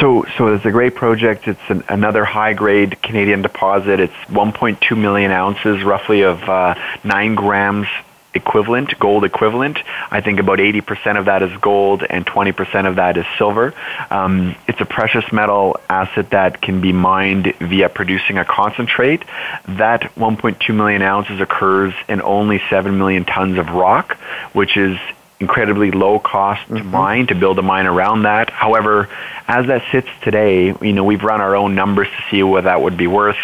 [0.00, 1.48] So, so it's a great project.
[1.48, 4.00] It's an, another high-grade Canadian deposit.
[4.00, 6.74] It's 1.2 million ounces, roughly of uh,
[7.04, 7.88] nine grams
[8.34, 9.78] equivalent, gold equivalent.
[10.10, 13.74] I think about 80% of that is gold and 20% of that is silver.
[14.10, 19.24] Um, it's a precious metal asset that can be mined via producing a concentrate.
[19.66, 24.16] That 1.2 million ounces occurs in only 7 million tons of rock,
[24.52, 24.98] which is
[25.40, 26.76] incredibly low cost mm-hmm.
[26.76, 28.50] to mine to build a mine around that.
[28.50, 29.08] However,
[29.46, 32.80] as that sits today, you know, we've run our own numbers to see what that
[32.80, 33.38] would be worth.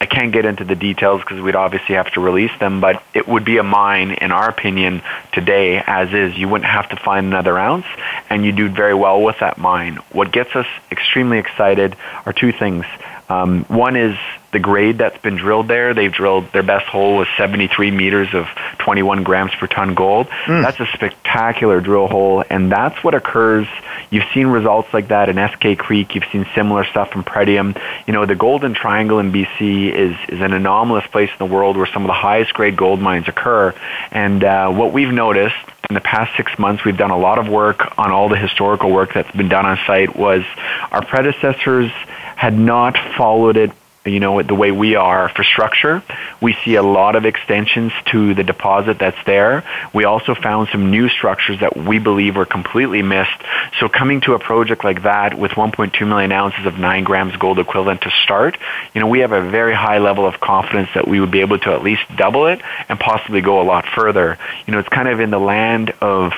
[0.00, 3.26] I can't get into the details because we'd obviously have to release them, but it
[3.26, 5.02] would be a mine, in our opinion,
[5.32, 6.38] today as is.
[6.38, 7.86] You wouldn't have to find another ounce,
[8.30, 9.96] and you do very well with that mine.
[10.12, 12.84] What gets us extremely excited are two things.
[13.28, 14.16] Um, one is
[14.52, 15.92] the grade that's been drilled there.
[15.94, 18.46] They've drilled their best hole was 73 meters of
[18.78, 20.28] 21 grams per ton gold.
[20.46, 20.62] Mm.
[20.62, 23.66] That's a spectacular drill hole, and that's what occurs.
[24.10, 26.14] You've seen results like that in Eskay Creek.
[26.14, 27.78] You've seen similar stuff in Pretium.
[28.06, 31.76] You know, the Golden Triangle in BC is is an anomalous place in the world
[31.76, 33.74] where some of the highest grade gold mines occur.
[34.10, 35.56] And uh, what we've noticed
[35.90, 38.90] in the past six months, we've done a lot of work on all the historical
[38.90, 40.16] work that's been done on site.
[40.16, 40.42] Was
[40.90, 41.90] our predecessors
[42.36, 43.72] had not followed it
[44.08, 46.02] you know, the way we are for structure.
[46.40, 49.64] We see a lot of extensions to the deposit that's there.
[49.92, 53.40] We also found some new structures that we believe were completely missed.
[53.78, 57.58] So coming to a project like that with 1.2 million ounces of 9 grams gold
[57.58, 58.58] equivalent to start,
[58.94, 61.58] you know, we have a very high level of confidence that we would be able
[61.58, 64.38] to at least double it and possibly go a lot further.
[64.66, 66.32] You know, it's kind of in the land of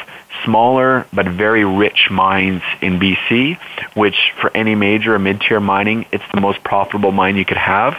[0.44, 3.58] smaller but very rich mines in BC,
[3.94, 7.96] which for any major or mid-tier mining, it's the most profitable mine you could have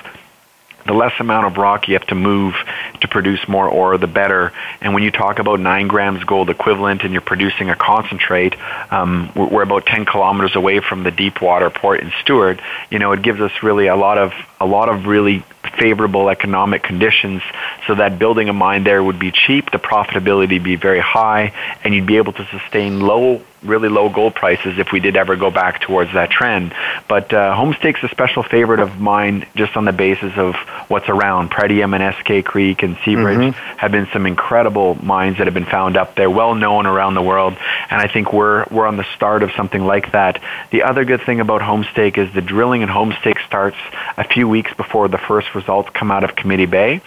[0.86, 2.56] the less amount of rock you have to move
[3.02, 4.52] to produce more ore, the better.
[4.82, 8.56] And when you talk about nine grams gold equivalent and you're producing a concentrate,
[8.92, 12.60] um, we're about 10 kilometers away from the deep water port in Stewart.
[12.90, 15.44] You know, it gives us really a lot of a lot of really
[15.78, 17.42] favorable economic conditions
[17.88, 21.54] so that building a mine there would be cheap, the profitability would be very high,
[21.84, 25.36] and you'd be able to sustain low really low gold prices if we did ever
[25.36, 26.74] go back towards that trend.
[27.08, 30.56] But uh, Homestake's a special favorite of mine just on the basis of
[30.88, 31.52] what's around.
[31.52, 33.78] Pretium and Eskay Creek and Seabridge mm-hmm.
[33.78, 37.22] have been some incredible mines that have been found up there, well known around the
[37.22, 37.54] world.
[37.90, 40.42] And I think we're, we're on the start of something like that.
[40.72, 43.78] The other good thing about Homestake is the drilling in Homestake starts
[44.18, 47.02] a few weeks before the first results come out of Committee Bay.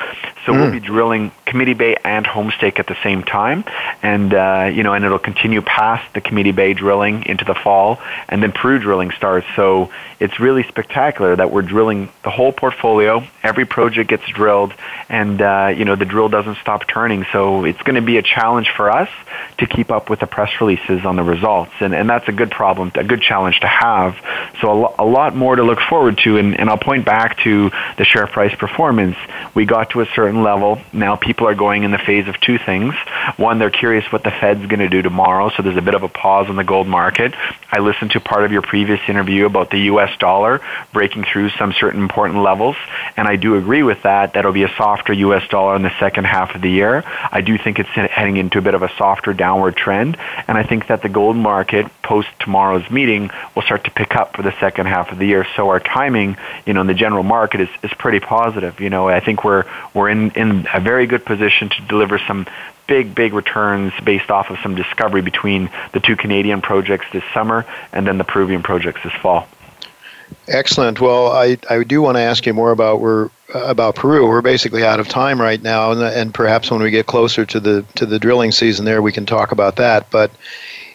[0.47, 0.61] So mm.
[0.61, 3.65] we'll be drilling Committee Bay and Homestake at the same time,
[4.03, 8.01] and uh, you know, and it'll continue past the Committee Bay drilling into the fall,
[8.29, 9.47] and then Peru drilling starts.
[9.57, 13.23] So it's really spectacular that we're drilling the whole portfolio.
[13.43, 14.75] Every project gets drilled,
[15.09, 17.25] and uh, you know, the drill doesn't stop turning.
[17.33, 19.09] So it's going to be a challenge for us
[19.59, 22.51] to keep up with the press releases on the results, and and that's a good
[22.51, 24.17] problem, a good challenge to have.
[24.61, 27.39] So a, lo- a lot more to look forward to, and, and I'll point back
[27.45, 29.17] to the share price performance.
[29.55, 30.81] We got to a certain level.
[30.93, 32.93] Now people are going in the phase of two things.
[33.37, 36.03] One, they're curious what the Fed's going to do tomorrow, so there's a bit of
[36.03, 37.33] a pause in the gold market.
[37.71, 40.11] I listened to part of your previous interview about the U.S.
[40.19, 40.61] dollar
[40.93, 42.77] breaking through some certain important levels,
[43.17, 44.35] and I do agree with that.
[44.35, 45.49] That'll be a softer U.S.
[45.49, 47.05] dollar in the second half of the year.
[47.07, 50.17] I do think it's heading into a bit of a softer downward trend,
[50.49, 54.35] and I think that the gold market post tomorrow's meeting will start to pick up
[54.35, 55.47] for the second half of the year.
[55.55, 58.81] So our timing, you know, in the general market is, is pretty positive.
[58.81, 62.47] You know, I think we're we're in, in a very good position to deliver some
[62.87, 67.65] big, big returns based off of some discovery between the two Canadian projects this summer
[67.93, 69.47] and then the Peruvian projects this fall.
[70.49, 71.01] Excellent.
[71.01, 74.27] Well, I, I do want to ask you more about we're about Peru.
[74.27, 77.61] We're basically out of time right now, and, and perhaps when we get closer to
[77.61, 80.11] the to the drilling season there, we can talk about that.
[80.11, 80.31] But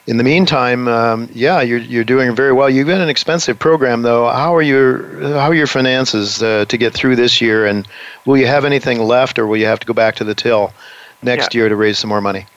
[0.09, 2.67] in the meantime, um, yeah, you're you're doing very well.
[2.67, 4.27] You've got an expensive program, though.
[4.27, 5.03] How are your
[5.37, 7.67] how are your finances uh, to get through this year?
[7.67, 7.87] And
[8.25, 10.73] will you have anything left, or will you have to go back to the till
[11.21, 11.59] next yeah.
[11.59, 12.47] year to raise some more money?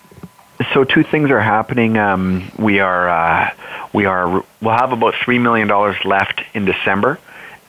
[0.72, 1.98] So two things are happening.
[1.98, 3.50] Um, we are uh,
[3.92, 7.18] we are we'll have about three million dollars left in December,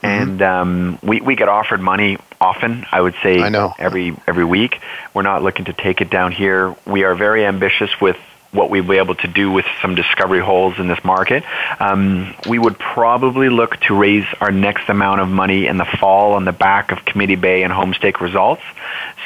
[0.02, 0.06] mm-hmm.
[0.06, 2.86] and um, we we get offered money often.
[2.90, 3.74] I would say I know.
[3.78, 4.80] every every week.
[5.12, 6.74] We're not looking to take it down here.
[6.86, 8.16] We are very ambitious with
[8.54, 11.44] what we'll be able to do with some discovery holes in this market.
[11.80, 16.34] Um, we would probably look to raise our next amount of money in the fall
[16.34, 18.62] on the back of Committee Bay and Homestake results.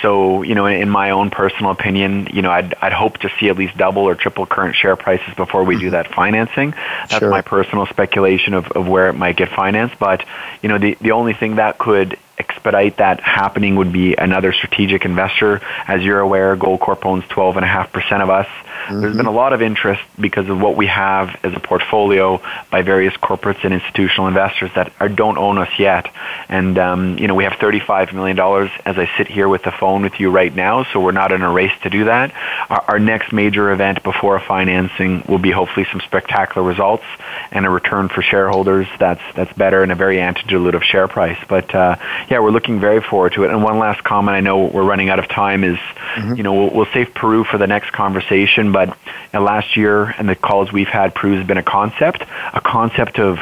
[0.01, 3.49] So, you know, in my own personal opinion, you know, I'd, I'd hope to see
[3.49, 5.91] at least double or triple current share prices before we do mm-hmm.
[5.93, 6.71] that financing.
[6.71, 7.31] That's sure.
[7.31, 9.99] my personal speculation of, of where it might get financed.
[9.99, 10.25] But,
[10.63, 15.05] you know, the, the only thing that could expedite that happening would be another strategic
[15.05, 15.61] investor.
[15.87, 18.47] As you're aware, Goldcorp owns 12.5% of us.
[18.47, 19.01] Mm-hmm.
[19.01, 22.83] There's been a lot of interest because of what we have as a portfolio by
[22.83, 26.11] various corporates and institutional investors that are, don't own us yet.
[26.49, 28.39] And, um, you know, we have $35 million
[28.85, 31.43] as I sit here with the phone with you right now, so we're not in
[31.43, 32.33] a race to do that.
[32.71, 37.05] Our, our next major event before a financing will be hopefully some spectacular results
[37.51, 41.39] and a return for shareholders that's, that's better and a very anti-dilutive share price.
[41.49, 41.97] But, uh,
[42.31, 43.51] yeah, we're looking very forward to it.
[43.51, 46.35] And one last comment, I know we're running out of time, is, mm-hmm.
[46.35, 48.97] you know, we'll, we'll save Peru for the next conversation, but
[49.33, 53.39] last year and the calls we've had, Peru has been a concept, a concept of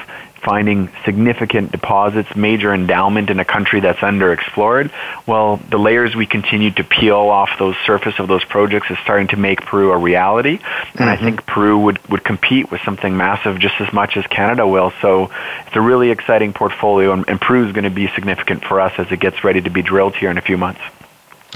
[0.46, 4.92] finding significant deposits, major endowment in a country that's underexplored,
[5.26, 9.26] well, the layers we continue to peel off those surface of those projects is starting
[9.26, 10.52] to make Peru a reality.
[10.52, 11.02] And mm-hmm.
[11.02, 14.92] I think Peru would, would compete with something massive just as much as Canada will.
[15.02, 15.32] So
[15.66, 18.92] it's a really exciting portfolio, and, and Peru is going to be significant for us
[18.98, 20.80] as it gets ready to be drilled here in a few months.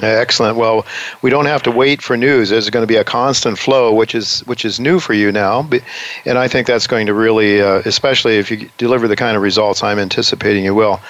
[0.03, 0.57] Excellent.
[0.57, 0.87] Well,
[1.21, 2.49] we don't have to wait for news.
[2.49, 5.69] There's going to be a constant flow, which is which is new for you now,
[6.25, 9.43] and I think that's going to really, uh, especially if you deliver the kind of
[9.43, 11.01] results I'm anticipating you will,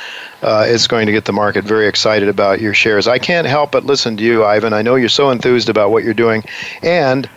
[0.42, 3.06] uh, it's going to get the market very excited about your shares.
[3.06, 4.72] I can't help but listen to you, Ivan.
[4.72, 6.42] I know you're so enthused about what you're doing,
[6.82, 7.28] and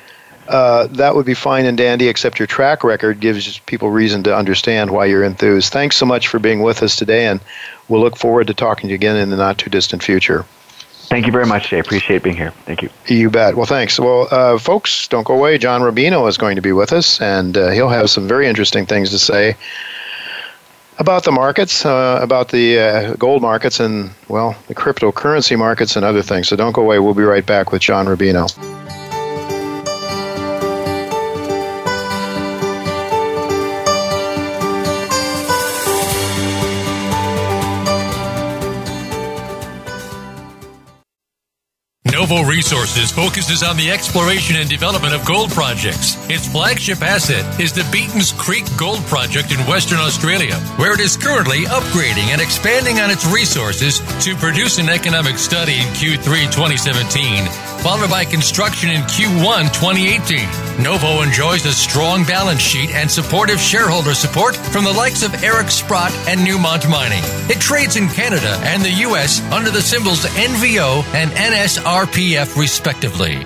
[0.48, 4.36] uh, that would be fine and dandy, except your track record gives people reason to
[4.36, 5.72] understand why you're enthused.
[5.72, 7.42] Thanks so much for being with us today, and
[7.90, 10.46] we'll look forward to talking to you again in the not too distant future.
[11.08, 11.80] Thank you very much, Jay.
[11.80, 12.52] Appreciate being here.
[12.66, 12.90] Thank you.
[13.08, 13.56] You bet.
[13.56, 14.00] Well, thanks.
[14.00, 15.58] Well, uh, folks, don't go away.
[15.58, 18.86] John Rubino is going to be with us, and uh, he'll have some very interesting
[18.86, 19.56] things to say
[21.00, 26.06] about the markets, uh, about the uh, gold markets, and, well, the cryptocurrency markets and
[26.06, 26.48] other things.
[26.48, 27.00] So don't go away.
[27.00, 28.48] We'll be right back with John Rubino.
[42.24, 46.16] Novo Resources focuses on the exploration and development of gold projects.
[46.30, 51.18] Its flagship asset is the Beaton's Creek Gold Project in Western Australia, where it is
[51.18, 57.73] currently upgrading and expanding on its resources to produce an economic study in Q3 2017
[57.84, 60.82] followed by construction in Q1 2018.
[60.82, 65.70] Novo enjoys a strong balance sheet and supportive shareholder support from the likes of Eric
[65.70, 67.22] Sprott and Newmont Mining.
[67.50, 69.42] It trades in Canada and the U.S.
[69.52, 73.46] under the symbols NVO and NSRPF, respectively.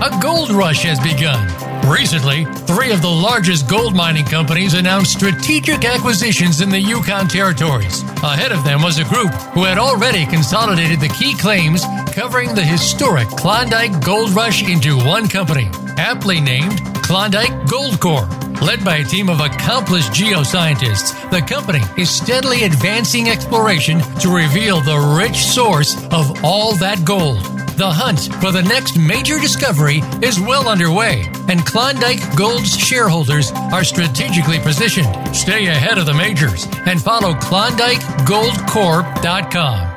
[0.00, 1.46] A gold rush has begun.
[1.90, 8.02] Recently, three of the largest gold mining companies announced strategic acquisitions in the Yukon territories.
[8.22, 12.62] Ahead of them was a group who had already consolidated the key claims covering the
[12.62, 15.68] historic Klondike Gold Rush into one company,
[15.98, 18.28] aptly named Klondike Gold Corp.
[18.62, 24.80] Led by a team of accomplished geoscientists, the company is steadily advancing exploration to reveal
[24.80, 27.61] the rich source of all that gold.
[27.76, 33.82] The hunt for the next major discovery is well underway, and Klondike Gold's shareholders are
[33.82, 35.08] strategically positioned.
[35.34, 39.88] Stay ahead of the majors and follow KlondikeGoldCorp.com.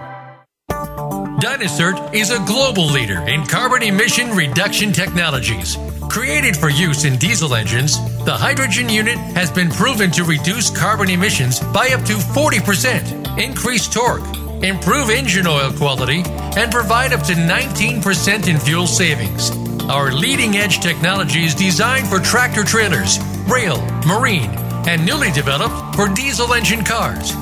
[1.40, 5.78] Dynacert is a global leader in carbon emission reduction technologies.
[6.10, 11.10] Created for use in diesel engines, the HydraGEN unit has been proven to reduce carbon
[11.10, 14.24] emissions by up to 40%, increase torque,
[14.64, 16.24] improve engine oil quality,
[16.58, 19.52] and provide up to 19% in fuel savings.
[19.90, 24.50] Our leading edge technology is designed for tractor trailers, rail, marine,
[24.88, 27.36] and newly developed for diesel engine cars.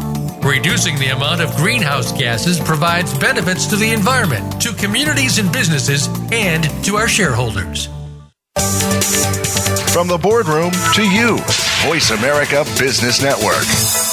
[0.43, 6.07] Reducing the amount of greenhouse gases provides benefits to the environment, to communities and businesses,
[6.33, 7.87] and to our shareholders.
[9.93, 11.37] From the boardroom to you,
[11.87, 14.12] Voice America Business Network.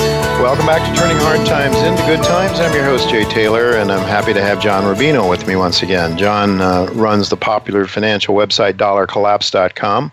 [0.41, 2.59] Welcome back to Turning Hard Times into Good Times.
[2.59, 5.83] I'm your host, Jay Taylor, and I'm happy to have John Rubino with me once
[5.83, 6.17] again.
[6.17, 10.11] John uh, runs the popular financial website dollarcollapse.com,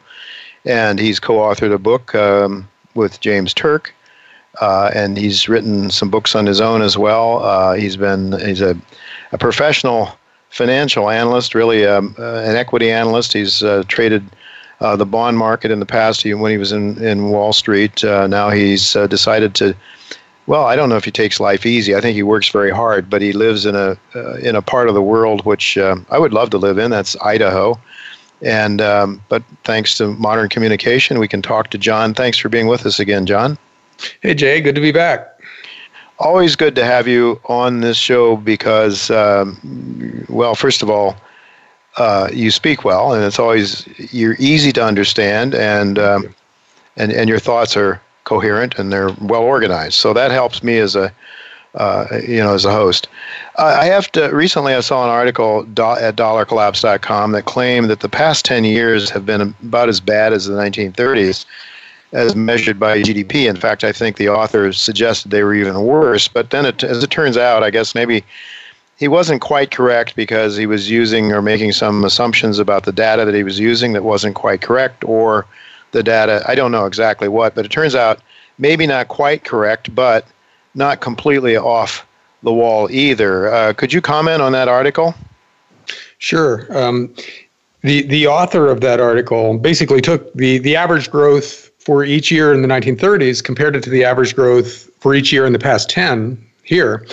[0.66, 3.95] and he's co authored a book um, with James Turk.
[4.61, 7.43] Uh, and he's written some books on his own as well.
[7.43, 8.76] Uh, he's been he's a,
[9.33, 10.11] a professional
[10.51, 13.33] financial analyst, really um, uh, an equity analyst.
[13.33, 14.29] He's uh, traded
[14.81, 16.22] uh, the bond market in the past.
[16.22, 19.74] He, when he was in, in Wall Street, uh, now he's uh, decided to.
[20.47, 21.95] Well, I don't know if he takes life easy.
[21.95, 24.89] I think he works very hard, but he lives in a uh, in a part
[24.89, 26.91] of the world which uh, I would love to live in.
[26.91, 27.79] That's Idaho,
[28.41, 32.14] and um, but thanks to modern communication, we can talk to John.
[32.14, 33.59] Thanks for being with us again, John.
[34.22, 35.35] Hey Jay, good to be back.
[36.20, 41.16] Always good to have you on this show because, um, well, first of all,
[41.99, 46.34] uh, you speak well, and it's always you're easy to understand, and um,
[46.96, 49.94] and and your thoughts are coherent and they're well organized.
[49.94, 51.12] So that helps me as a
[51.74, 53.09] uh, you know as a host.
[53.57, 58.01] Uh, I have to recently I saw an article do, at dollarcollapse.com that claimed that
[58.01, 61.44] the past 10 years have been about as bad as the 1930s
[62.12, 63.49] as measured by GDP.
[63.49, 66.26] In fact, I think the author suggested they were even worse.
[66.26, 68.24] But then, it, as it turns out, I guess maybe
[68.99, 73.24] he wasn't quite correct because he was using or making some assumptions about the data
[73.24, 75.46] that he was using that wasn't quite correct, or
[75.92, 78.20] the data, I don't know exactly what, but it turns out
[78.59, 80.26] maybe not quite correct, but
[80.74, 82.07] not completely off
[82.42, 83.49] the wall either.
[83.49, 85.14] Uh, could you comment on that article?
[86.18, 86.66] Sure.
[86.76, 87.14] Um,
[87.82, 92.53] the the author of that article basically took the the average growth for each year
[92.53, 95.88] in the 1930s, compared it to the average growth for each year in the past
[95.88, 97.07] 10 here,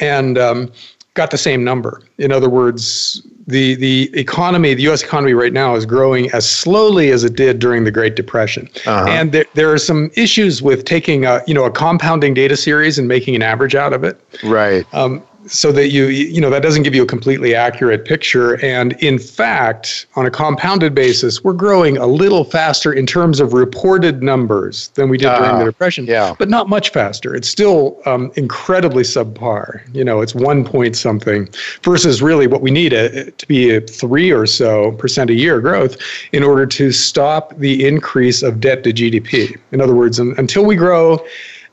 [0.00, 0.72] and um,
[1.14, 2.02] got the same number.
[2.18, 5.02] In other words, the the economy, the U.S.
[5.02, 9.06] economy right now is growing as slowly as it did during the Great Depression, uh-huh.
[9.08, 12.98] and there, there are some issues with taking a you know a compounding data series
[12.98, 14.20] and making an average out of it.
[14.42, 14.86] Right.
[14.94, 18.62] Um, so that you you know that doesn't give you a completely accurate picture.
[18.64, 23.52] And in fact on a compounded basis we're growing a little faster in terms of
[23.52, 26.34] reported numbers than we did uh, during the depression yeah.
[26.38, 27.34] but not much faster.
[27.34, 31.48] It's still um, incredibly subpar you know it's one point something
[31.82, 35.34] versus really what we need a, uh, to be a three or so percent a
[35.34, 35.96] year growth
[36.32, 40.76] in order to stop the increase of debt to gdp in other words until we
[40.76, 41.24] grow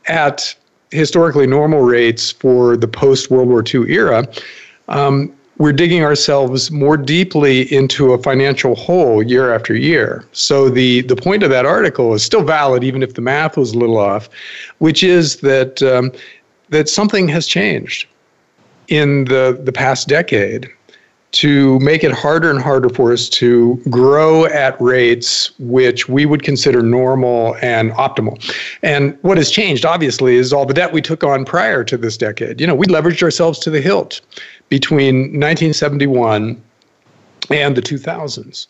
[0.08, 0.56] at
[0.92, 4.28] historically normal rates for the post World War II era,
[4.88, 10.26] um, we're digging ourselves more deeply into a financial hole year after year.
[10.32, 13.74] So the the point of that article is still valid, even if the math was
[13.74, 14.28] a little off,
[14.80, 16.12] which is that um,
[16.70, 18.08] that something has changed
[18.88, 20.70] in the the past decade
[21.32, 26.44] to make it harder and harder for us to grow at rates which we would
[26.44, 28.38] consider normal and optimal.
[28.82, 32.18] And what has changed, obviously, is all the debt we took on prior to this
[32.18, 32.60] decade.
[32.60, 34.22] You know, we leveraged ourselves to the hilt
[34.70, 36.62] between 1971
[37.50, 38.68] and the 2000s.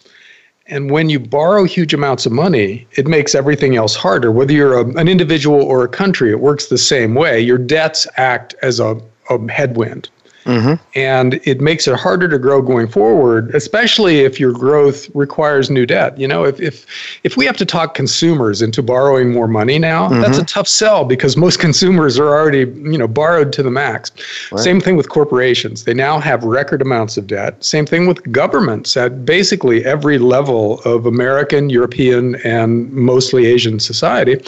[0.68, 4.32] And when you borrow huge amounts of money, it makes everything else harder.
[4.32, 7.41] Whether you're a, an individual or a country, it works the same way.
[7.41, 10.09] Your debts act as a, a headwind.
[10.45, 10.81] Mm-hmm.
[10.95, 15.85] And it makes it harder to grow going forward, especially if your growth requires new
[15.85, 16.17] debt.
[16.17, 16.85] You know, if if
[17.23, 20.21] if we have to talk consumers into borrowing more money now, mm-hmm.
[20.21, 24.11] that's a tough sell because most consumers are already, you know, borrowed to the max.
[24.51, 24.59] Right.
[24.61, 25.83] Same thing with corporations.
[25.83, 27.63] They now have record amounts of debt.
[27.63, 34.41] Same thing with governments at basically every level of American, European, and mostly Asian society.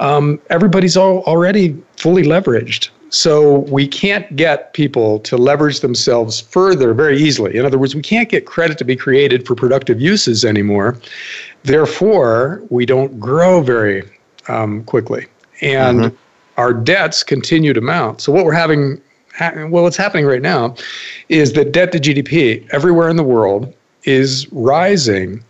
[0.00, 2.90] Um, everybody's all, already fully leveraged.
[3.10, 7.56] So we can't get people to leverage themselves further very easily.
[7.56, 10.98] In other words, we can't get credit to be created for productive uses anymore.
[11.62, 14.02] Therefore, we don't grow very
[14.48, 15.26] um, quickly.
[15.60, 16.16] And mm-hmm.
[16.58, 18.20] our debts continue to mount.
[18.20, 19.00] So what we're having
[19.40, 20.74] well, what's happening right now
[21.28, 25.44] is that debt to GDP everywhere in the world is rising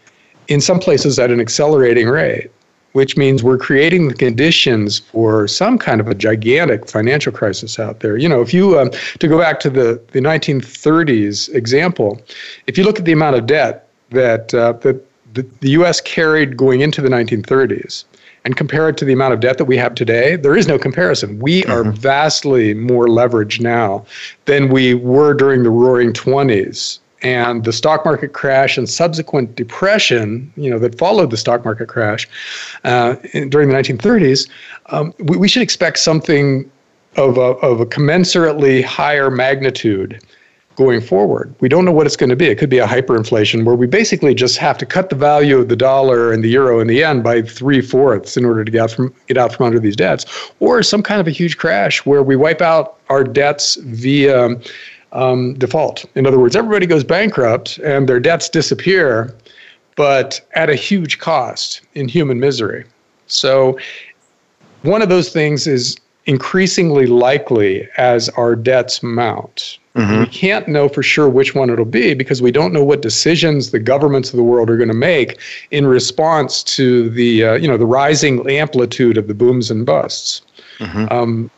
[0.49, 2.51] in some places at an accelerating rate
[2.93, 8.01] which means we're creating the conditions for some kind of a gigantic financial crisis out
[8.01, 8.17] there.
[8.17, 12.21] You know, if you, um, to go back to the, the 1930s example,
[12.67, 16.01] if you look at the amount of debt that, uh, that the, the U.S.
[16.01, 18.05] carried going into the 1930s,
[18.45, 20.79] and compare it to the amount of debt that we have today, there is no
[20.79, 21.39] comparison.
[21.39, 21.71] We mm-hmm.
[21.71, 24.07] are vastly more leveraged now
[24.47, 30.53] than we were during the roaring 20s and the stock market crash and subsequent depression,
[30.57, 32.29] you know, that followed the stock market crash
[32.85, 34.49] uh, in, during the 1930s,
[34.87, 36.71] um, we, we, should expect something
[37.17, 40.23] of a, of a commensurately higher magnitude
[40.79, 41.53] going forward.
[41.59, 42.47] We don't know what it's going to be.
[42.47, 45.69] It could be a hyperinflation where we basically just have to cut the value of
[45.69, 48.83] the dollar and the euro in the end by three fourths in order to get
[48.83, 50.25] out from get out from under these debts,
[50.61, 54.57] or some kind of a huge crash where we wipe out our debts via
[55.13, 56.05] um, default.
[56.15, 59.35] In other words, everybody goes bankrupt and their debts disappear,
[59.97, 62.85] but at a huge cost in human misery.
[63.27, 63.79] So,
[64.83, 65.97] one of those things is
[66.27, 69.79] increasingly likely as our debts mount.
[69.97, 70.21] Mm-hmm.
[70.21, 73.73] We can't know for sure which one it'll be because we don't know what decisions
[73.73, 75.41] the governments of the world are going to make
[75.73, 80.43] in response to the uh, you know the rising amplitude of the booms and busts.
[80.79, 81.07] Mm-hmm.
[81.11, 81.51] Um,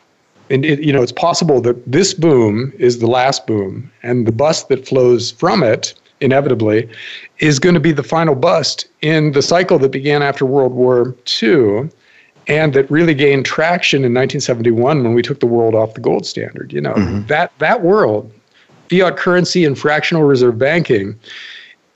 [0.51, 4.33] and it, you know it's possible that this boom is the last boom and the
[4.33, 6.89] bust that flows from it inevitably
[7.39, 11.15] is going to be the final bust in the cycle that began after world war
[11.43, 11.89] ii
[12.47, 16.27] and that really gained traction in 1971 when we took the world off the gold
[16.27, 17.27] standard you know mm-hmm.
[17.27, 18.31] that that world
[18.91, 21.19] fiat currency and fractional reserve banking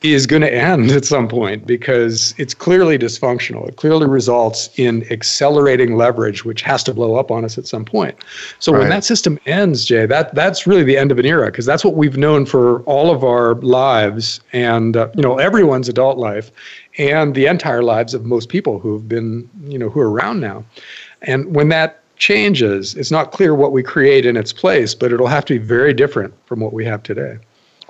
[0.05, 3.67] is going to end at some point because it's clearly dysfunctional.
[3.67, 7.87] It clearly results in accelerating leverage, which has to blow up on us at some
[7.87, 8.15] point.
[8.59, 8.81] So right.
[8.81, 11.85] when that system ends, Jay, that that's really the end of an era because that's
[11.85, 16.51] what we've known for all of our lives and uh, you know everyone's adult life
[16.99, 20.65] and the entire lives of most people who've been you know who are around now.
[21.23, 25.27] And when that changes, it's not clear what we create in its place, but it'll
[25.29, 27.39] have to be very different from what we have today.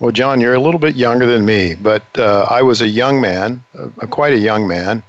[0.00, 3.20] Well, John, you're a little bit younger than me, but uh, I was a young
[3.20, 5.02] man, uh, quite a young man,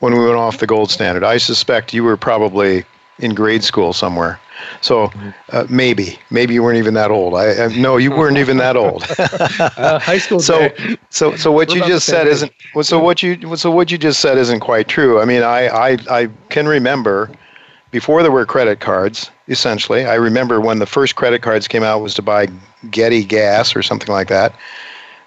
[0.00, 1.22] when we went off the gold standard.
[1.22, 2.84] I suspect you were probably
[3.18, 4.40] in grade school somewhere.
[4.80, 5.10] So
[5.50, 7.34] uh, maybe, maybe you weren't even that old.
[7.34, 9.04] I, I no, you weren't even that old.
[9.18, 10.40] uh, high school.
[10.40, 10.70] So,
[11.10, 12.52] so, so what you just said isn't.
[12.82, 15.20] So what you, so what you just said isn't quite true.
[15.20, 17.30] I mean, I, I, I can remember
[17.92, 20.04] before there were credit cards, essentially.
[20.04, 22.48] I remember when the first credit cards came out was to buy
[22.90, 24.56] Getty gas or something like that.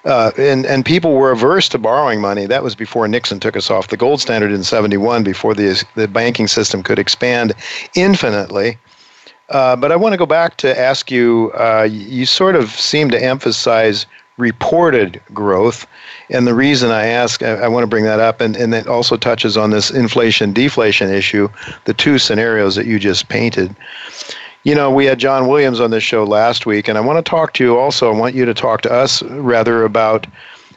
[0.03, 2.45] Uh, and and people were averse to borrowing money.
[2.45, 6.07] That was before Nixon took us off the gold standard in '71, before the the
[6.07, 7.53] banking system could expand
[7.95, 8.77] infinitely.
[9.49, 11.51] Uh, but I want to go back to ask you.
[11.55, 14.05] Uh, you sort of seem to emphasize
[14.37, 15.87] reported growth,
[16.29, 18.87] and the reason I ask, I, I want to bring that up, and, and it
[18.87, 21.49] also touches on this inflation deflation issue,
[21.85, 23.75] the two scenarios that you just painted.
[24.63, 27.29] You know, we had John Williams on this show last week, and I want to
[27.29, 28.11] talk to you also.
[28.11, 30.25] I want you to talk to us rather about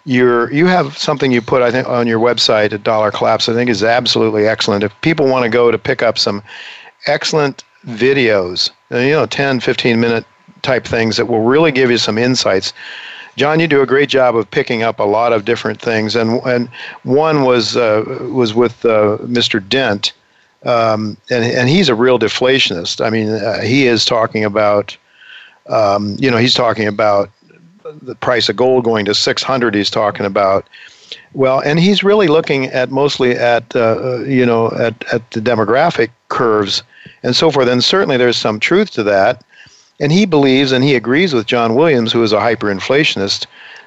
[0.05, 0.53] your.
[0.53, 3.49] You have something you put, I think, on your website at Dollar Collapse.
[3.49, 4.85] I think is absolutely excellent.
[4.85, 6.43] If people want to go to pick up some
[7.07, 10.27] excellent videos, you know, 10, 15 minute
[10.61, 12.75] type things that will really give you some insights
[13.39, 16.43] John, you do a great job of picking up a lot of different things, and
[16.45, 16.69] and
[17.05, 19.67] one was uh, was with uh, Mr.
[19.67, 20.13] Dent,
[20.65, 23.05] um, and and he's a real deflationist.
[23.05, 24.97] I mean, uh, he is talking about,
[25.69, 27.31] um, you know, he's talking about
[28.03, 29.75] the price of gold going to 600.
[29.75, 30.69] He's talking about,
[31.33, 36.11] well, and he's really looking at mostly at uh, you know at at the demographic
[36.27, 36.83] curves
[37.23, 37.69] and so forth.
[37.69, 39.45] And certainly there's some truth to that.
[40.01, 43.47] And he believes and he agrees with John Williams, who is a hyperinflationist,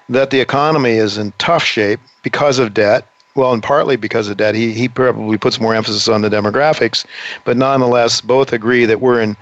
[0.09, 3.07] that the economy is in tough shape because of debt.
[3.33, 4.55] Well, and partly because of debt.
[4.55, 7.05] He, he probably puts more emphasis on the demographics,
[7.45, 9.37] but nonetheless, both agree that we're in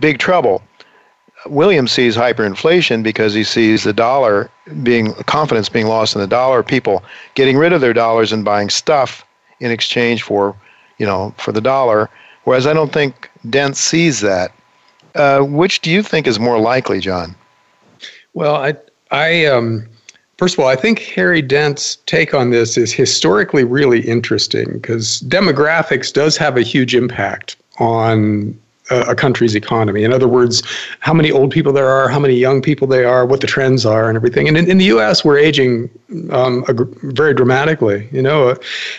[0.00, 0.62] big trouble.
[1.46, 4.50] Williams sees hyperinflation because he sees the dollar
[4.82, 7.04] being confidence being lost in the dollar, people
[7.34, 9.26] getting rid of their dollars and buying stuff
[9.60, 10.56] in exchange for,
[10.96, 12.08] you know, for the dollar.
[12.44, 14.52] Whereas I don't think Dent sees that.
[15.14, 17.34] Uh, which do you think is more likely, John?
[18.34, 18.74] Well, I,
[19.10, 19.88] I, um,
[20.38, 25.22] first of all, I think Harry Dent's take on this is historically really interesting because
[25.28, 28.58] demographics does have a huge impact on
[28.90, 30.04] a, country's economy.
[30.04, 30.62] In other words,
[31.00, 33.86] how many old people there are, how many young people they are, what the trends
[33.86, 34.48] are, and everything.
[34.48, 35.88] And in, in the U.S., we're aging
[36.30, 36.64] um,
[37.02, 38.08] very dramatically.
[38.12, 38.54] You know, uh,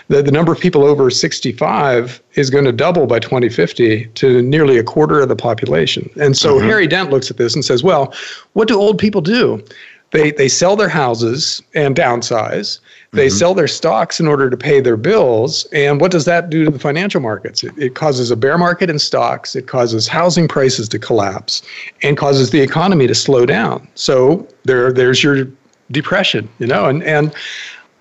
[0.08, 4.78] the, the number of people over 65 is going to double by 2050 to nearly
[4.78, 6.10] a quarter of the population.
[6.20, 6.68] And so mm-hmm.
[6.68, 8.14] Harry Dent looks at this and says, well,
[8.54, 9.64] what do old people do?
[10.12, 12.80] They, they sell their houses and downsize.
[13.16, 13.38] They mm-hmm.
[13.38, 15.66] sell their stocks in order to pay their bills.
[15.72, 17.64] And what does that do to the financial markets?
[17.64, 21.62] It, it causes a bear market in stocks, it causes housing prices to collapse,
[22.04, 23.88] and causes the economy to slow down.
[23.96, 25.48] So there, there's your
[25.92, 27.34] depression, you know, and, and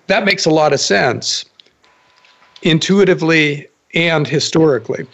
[0.07, 1.45] that makes a lot of sense
[2.61, 5.07] intuitively and historically.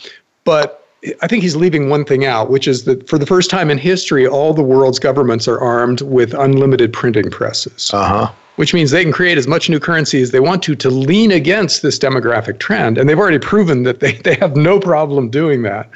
[0.43, 0.87] But
[1.21, 3.77] I think he's leaving one thing out, which is that for the first time in
[3.77, 7.91] history, all the world's governments are armed with unlimited printing presses.
[7.93, 10.75] Uh huh which means they can create as much new currency as they want to
[10.75, 12.97] to lean against this demographic trend.
[12.97, 15.89] And they've already proven that they, they have no problem doing that.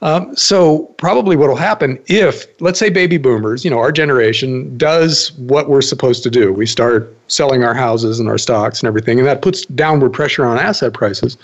[0.00, 4.76] Um, so, probably what will happen if, let's say, baby boomers, you know, our generation
[4.78, 8.86] does what we're supposed to do, we start selling our houses and our stocks and
[8.86, 11.36] everything, and that puts downward pressure on asset prices.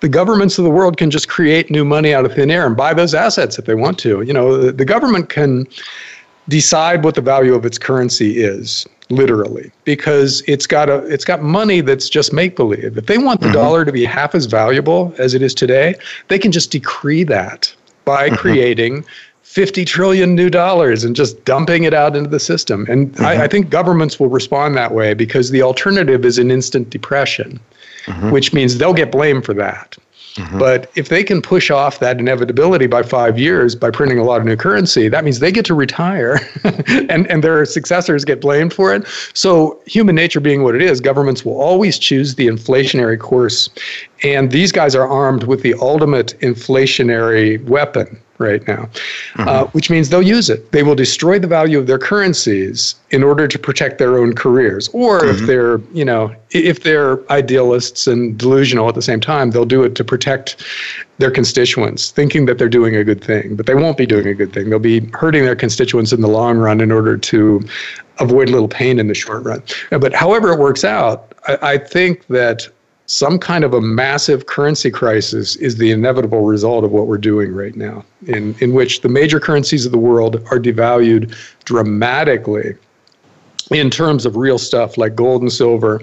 [0.00, 2.76] The governments of the world can just create new money out of thin air and
[2.76, 4.20] buy those assets if they want to.
[4.22, 5.66] You know, the, the government can
[6.48, 11.42] decide what the value of its currency is literally because it's got a it's got
[11.42, 13.54] money that's just make believe if they want the mm-hmm.
[13.54, 15.94] dollar to be half as valuable as it is today
[16.28, 18.36] they can just decree that by mm-hmm.
[18.36, 19.04] creating
[19.42, 23.24] 50 trillion new dollars and just dumping it out into the system and mm-hmm.
[23.24, 27.58] I, I, think governments will respond that way because the alternative is an instant depression
[28.04, 28.30] mm-hmm.
[28.30, 29.96] which means they'll get blamed for that
[30.34, 30.58] Mm-hmm.
[30.58, 34.40] But if they can push off that inevitability by five years by printing a lot
[34.40, 38.72] of new currency, that means they get to retire and, and their successors get blamed
[38.72, 39.06] for it.
[39.34, 43.68] So, human nature being what it is, governments will always choose the inflationary course.
[44.22, 48.88] And these guys are armed with the ultimate inflationary weapon, right now,
[49.34, 49.48] mm-hmm.
[49.48, 50.72] uh, which means they'll use it.
[50.72, 54.88] They will destroy the value of their currencies in order to protect their own careers.
[54.88, 55.28] Or mm-hmm.
[55.28, 59.82] if they're, you know, if they're idealists and delusional at the same time, they'll do
[59.84, 60.64] it to protect
[61.18, 64.34] their constituents, thinking that they're doing a good thing, but they won't be doing a
[64.34, 64.70] good thing.
[64.70, 67.62] They'll be hurting their constituents in the long run in order to
[68.20, 69.62] avoid a little pain in the short run.
[69.90, 72.68] But however it works out, I, I think that
[73.10, 77.52] some kind of a massive currency crisis is the inevitable result of what we're doing
[77.52, 81.34] right now, in, in which the major currencies of the world are devalued
[81.64, 82.76] dramatically
[83.70, 86.00] in terms of real stuff like gold and silver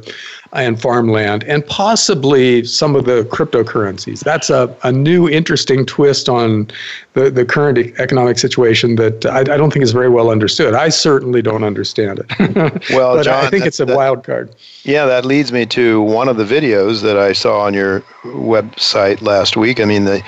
[0.54, 4.22] and farmland and possibly some of the cryptocurrencies.
[4.22, 6.72] That's a, a new interesting twist on
[7.14, 10.74] the, the current economic situation that I, I don't think is very well understood.
[10.74, 12.90] I certainly don't understand it.
[12.92, 14.56] well, John, I think that, it's a that, wild card.
[14.84, 19.22] Yeah, that leads me to one of the videos that I saw on your website
[19.22, 19.82] last week.
[19.82, 20.24] I mean, the,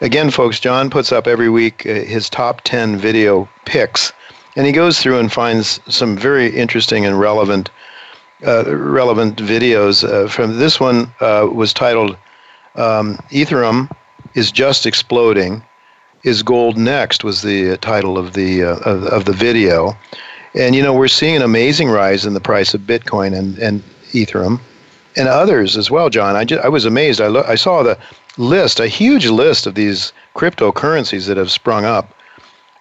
[0.00, 4.14] again, folks, John puts up every week uh, his top 10 video picks
[4.56, 7.70] and he goes through and finds some very interesting and relevant
[8.46, 10.02] uh, relevant videos.
[10.02, 12.16] Uh, from this one uh, was titled
[12.76, 13.90] um, "Ethereum
[14.34, 15.62] is just exploding."
[16.22, 17.24] Is gold next?
[17.24, 19.96] Was the title of the uh, of, of, the video,
[20.54, 23.82] and you know we're seeing an amazing rise in the price of Bitcoin and and
[24.12, 24.60] Ethereum,
[25.16, 26.10] and others as well.
[26.10, 27.22] John, I just, I was amazed.
[27.22, 27.96] I lo- I saw the
[28.36, 32.14] list, a huge list of these cryptocurrencies that have sprung up.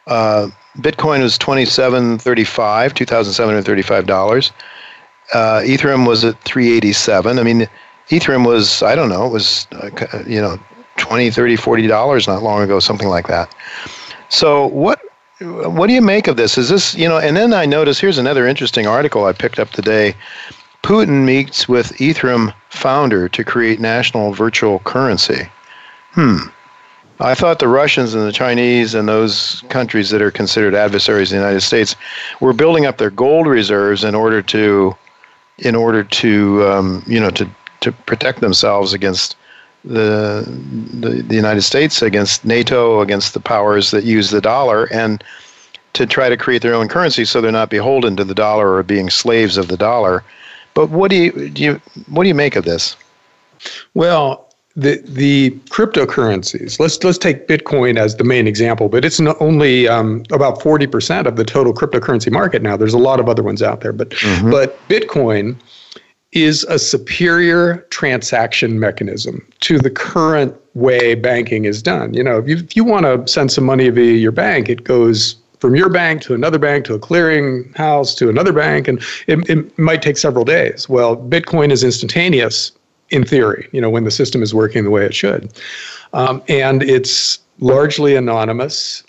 [0.06, 4.52] Uh, Bitcoin was twenty seven thirty five, two thousand seven hundred thirty five dollars.
[5.34, 7.40] Uh, Ethereum was at three eighty seven.
[7.40, 7.68] I mean,
[8.10, 10.60] Ethereum was I don't know, it was uh, you know
[10.98, 13.56] 20 30 40 dollars not long ago something like that
[14.28, 15.00] so what
[15.40, 16.58] what do you make of this?
[16.58, 19.70] Is this, you know, and then I notice here's another interesting article I picked up
[19.70, 20.16] today.
[20.84, 25.50] Putin meets with Ethereum founder to create national virtual currency.
[26.12, 26.38] Hmm.
[27.22, 31.38] I thought the Russians and the Chinese and those countries that are considered adversaries of
[31.38, 31.96] the United States
[32.40, 34.96] were building up their gold reserves in order to,
[35.58, 37.50] in order to, um, you know, to
[37.82, 39.36] to protect themselves against
[39.84, 40.46] the,
[41.00, 45.24] the the United States, against NATO, against the powers that use the dollar, and
[45.94, 48.84] to try to create their own currency so they're not beholden to the dollar or
[48.84, 50.24] being slaves of the dollar.
[50.74, 52.96] But what do you, do you what do you make of this?
[53.94, 54.49] Well,
[54.80, 56.80] the the cryptocurrencies.
[56.80, 60.88] Let's let's take Bitcoin as the main example, but it's not only um, about forty
[60.88, 62.78] percent of the total cryptocurrency market now.
[62.78, 64.52] There's a lot of other ones out there, but mm-hmm.
[64.52, 65.58] but Bitcoin
[66.32, 72.14] is a superior transaction mechanism to the current way banking is done.
[72.14, 74.84] You know, if you, if you want to send some money via your bank, it
[74.84, 79.02] goes from your bank to another bank to a clearing house to another bank, and
[79.28, 80.88] it, it might take several days.
[80.88, 82.72] Well, Bitcoin is instantaneous
[83.12, 85.52] in theory, you know, when the system is working the way it should.
[86.14, 89.04] Um, and it's largely anonymous.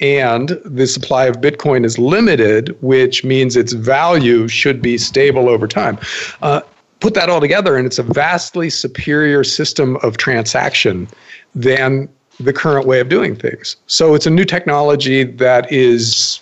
[0.00, 5.66] And the supply of Bitcoin is limited, which means its value should be stable over
[5.66, 5.98] time.
[6.40, 6.60] Uh,
[7.00, 11.08] put that all together, and it's a vastly superior system of transaction
[11.54, 12.08] than
[12.38, 13.76] the current way of doing things.
[13.88, 16.40] So it's a new technology that is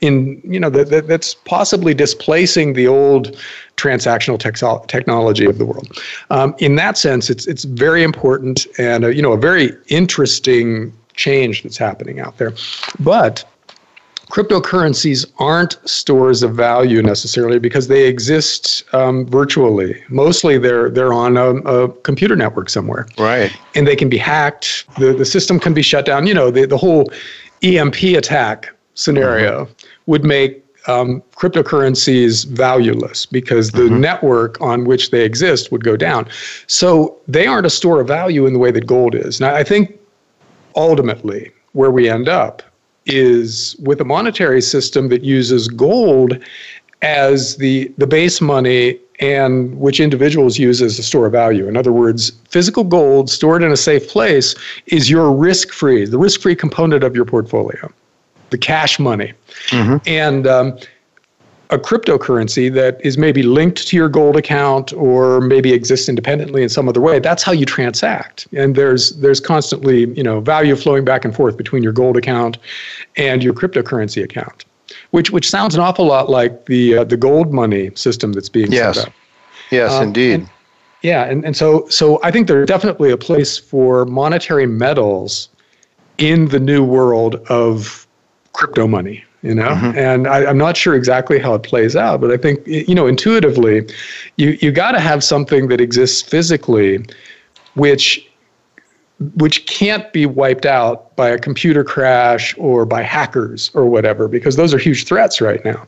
[0.00, 3.36] in you know that, that, that's possibly displacing the old
[3.76, 5.88] transactional texo- technology of the world.
[6.30, 10.92] Um, in that sense, it's it's very important and a, you know a very interesting
[11.14, 12.52] change that's happening out there.
[13.00, 13.44] But
[14.30, 20.02] cryptocurrencies aren't stores of value necessarily because they exist um, virtually.
[20.08, 23.50] Mostly, they're they're on a, a, computer network somewhere, right?
[23.74, 24.86] And they can be hacked.
[24.98, 26.26] the The system can be shut down.
[26.26, 27.10] You know, the the whole
[27.62, 29.72] EMP attack scenario mm-hmm.
[30.06, 34.00] would make um, cryptocurrencies valueless because the mm-hmm.
[34.00, 36.28] network on which they exist would go down.
[36.66, 39.40] So they aren't a store of value in the way that gold is.
[39.40, 39.98] Now, I think
[40.74, 42.62] ultimately where we end up
[43.06, 46.38] is with a monetary system that uses gold
[47.02, 51.68] as the, the base money and which individuals use as a store of value.
[51.68, 54.54] In other words, physical gold stored in a safe place
[54.86, 57.92] is your risk free, the risk free component of your portfolio
[58.50, 59.32] the cash money.
[59.70, 59.96] Mm-hmm.
[60.06, 60.78] And um,
[61.70, 66.68] a cryptocurrency that is maybe linked to your gold account or maybe exists independently in
[66.68, 71.04] some other way that's how you transact and there's there's constantly you know value flowing
[71.04, 72.58] back and forth between your gold account
[73.16, 74.64] and your cryptocurrency account
[75.10, 78.72] which which sounds an awful lot like the uh, the gold money system that's being
[78.72, 78.96] yes.
[78.96, 79.12] set up
[79.70, 80.50] yes um, indeed and,
[81.02, 85.50] yeah and, and so so i think there's definitely a place for monetary metals
[86.16, 88.07] in the new world of
[88.58, 89.96] crypto money you know mm-hmm.
[89.96, 93.06] and I, am not sure exactly how it plays out but i think you know
[93.06, 93.86] intuitively
[94.36, 97.04] you you got to have something that exists physically
[97.74, 98.28] which
[99.36, 104.56] which can't be wiped out by a computer crash or by hackers or whatever because
[104.56, 105.86] those are huge threats right now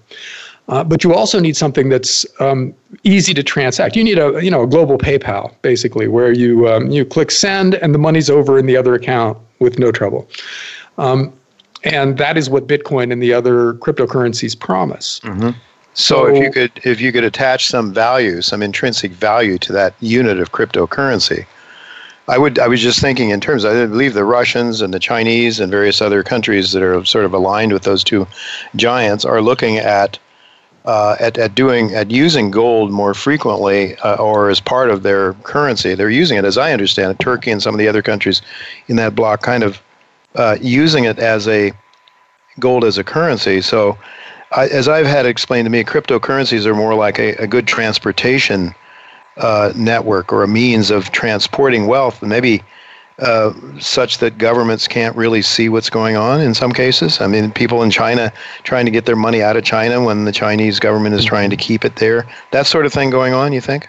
[0.68, 3.96] uh, but you also need something that's um, easy to transact.
[3.96, 7.74] You need a you know a global PayPal basically, where you um, you click send
[7.74, 10.28] and the money's over in the other account with no trouble.
[10.96, 11.32] Um,
[11.84, 15.20] and that is what Bitcoin and the other cryptocurrencies promise.
[15.20, 15.50] Mm-hmm.
[15.94, 19.72] So, so, if you could if you could attach some value, some intrinsic value to
[19.72, 21.46] that unit of cryptocurrency,
[22.28, 23.64] I would I was just thinking in terms.
[23.64, 27.34] I believe the Russians and the Chinese and various other countries that are sort of
[27.34, 28.26] aligned with those two
[28.76, 30.18] giants are looking at.
[30.86, 35.34] Uh, at, at doing at using gold more frequently uh, or as part of their
[35.42, 37.18] currency, they're using it as I understand it.
[37.18, 38.40] Turkey and some of the other countries
[38.88, 39.78] in that bloc kind of
[40.34, 41.72] uh, using it as a
[42.58, 43.60] gold as a currency.
[43.60, 43.98] So,
[44.52, 48.74] I, as I've had explained to me, cryptocurrencies are more like a, a good transportation
[49.36, 52.62] uh, network or a means of transporting wealth, maybe
[53.20, 57.20] uh, such that governments can't really see what's going on in some cases.
[57.20, 60.32] I mean, people in China trying to get their money out of China when the
[60.32, 62.26] Chinese government is trying to keep it there.
[62.50, 63.88] That sort of thing going on, you think?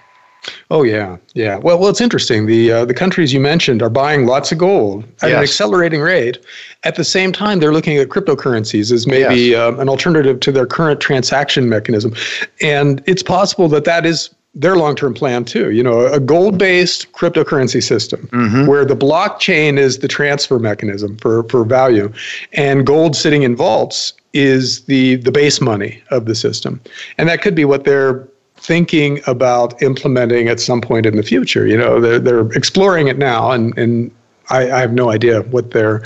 [0.70, 1.58] Oh yeah, yeah.
[1.58, 2.48] Well, well, it's interesting.
[2.48, 5.38] The uh, the countries you mentioned are buying lots of gold at yes.
[5.38, 6.40] an accelerating rate.
[6.84, 9.58] At the same time, they're looking at cryptocurrencies as maybe yes.
[9.58, 12.16] uh, an alternative to their current transaction mechanism,
[12.62, 15.72] and it's possible that that is their long-term plan too.
[15.72, 18.66] You know, a gold-based cryptocurrency system mm-hmm.
[18.66, 22.12] where the blockchain is the transfer mechanism for for value,
[22.54, 26.82] and gold sitting in vaults is the the base money of the system,
[27.18, 28.28] and that could be what they're
[28.62, 31.68] thinking about implementing at some point in the future.
[31.68, 34.12] You know, they're, they're exploring it now, and, and
[34.50, 36.04] I, I have no idea what their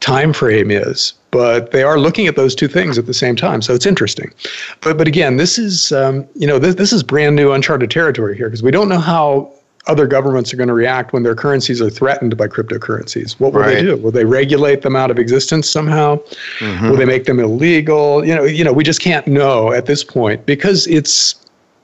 [0.00, 3.60] time frame is but they are looking at those two things at the same time.
[3.60, 4.32] So it's interesting.
[4.80, 8.34] But but again, this is um, you know this this is brand new uncharted territory
[8.38, 9.52] here because we don't know how
[9.86, 13.38] other governments are going to react when their currencies are threatened by cryptocurrencies.
[13.38, 13.74] What will right.
[13.74, 13.96] they do?
[13.98, 16.16] Will they regulate them out of existence somehow?
[16.58, 16.88] Mm-hmm.
[16.88, 18.24] Will they make them illegal?
[18.24, 21.34] You know, you know, we just can't know at this point because it's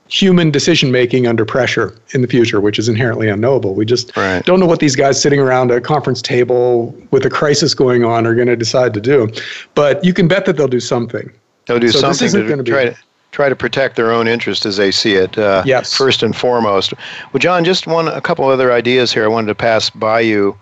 [0.09, 3.73] human decision making under pressure in the future, which is inherently unknowable.
[3.73, 4.45] We just right.
[4.45, 8.27] don't know what these guys sitting around a conference table with a crisis going on
[8.27, 9.31] are going to decide to do.
[9.75, 11.31] But you can bet that they'll do something.
[11.65, 12.97] They'll do so something to try to
[13.31, 15.37] try to protect their own interest as they see it.
[15.37, 15.95] Uh, yes.
[15.95, 16.93] First and foremost.
[17.31, 19.23] Well, John, just one a couple other ideas here.
[19.23, 20.57] I wanted to pass by you.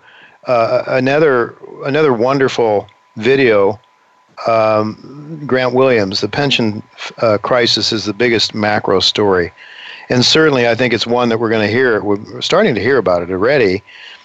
[0.46, 3.78] Uh, another another wonderful video
[4.46, 6.82] um, Grant Williams, the pension
[7.18, 9.52] uh, crisis is the biggest macro story.
[10.08, 12.02] And certainly, I think it's one that we're going to hear.
[12.02, 13.82] We're starting to hear about it already.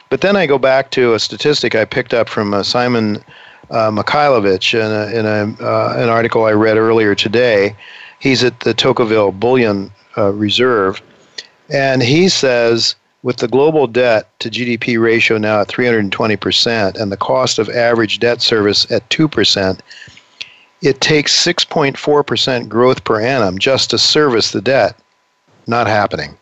[0.10, 3.18] But then I go back to a statistic I picked up from uh, Simon
[3.70, 7.76] uh, Mikhailovich in, a, in a, uh, an article I read earlier today.
[8.20, 11.02] He's at the Tocqueville Bullion uh, Reserve.
[11.70, 17.18] And he says with the global debt to GDP ratio now at 320% and the
[17.18, 19.80] cost of average debt service at 2%,
[20.82, 24.96] it takes 6.4% growth per annum just to service the debt.
[25.66, 26.38] Not happening.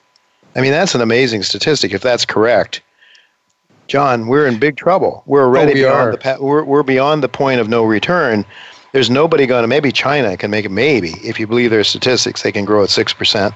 [0.56, 2.82] I mean, that's an amazing statistic if that's correct.
[3.88, 5.24] John, we're in big trouble.
[5.26, 6.38] We're oh, already oh, we beyond are.
[6.38, 8.46] the we're, we're beyond the point of no return.
[8.92, 9.68] There's nobody going to.
[9.68, 10.72] Maybe China can make it.
[10.72, 13.54] Maybe if you believe their statistics, they can grow at six percent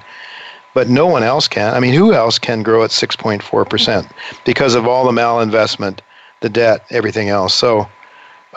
[0.74, 1.74] but no one else can.
[1.74, 4.10] I mean, who else can grow at 6.4%
[4.44, 6.00] because of all the malinvestment,
[6.40, 7.54] the debt, everything else?
[7.54, 7.88] So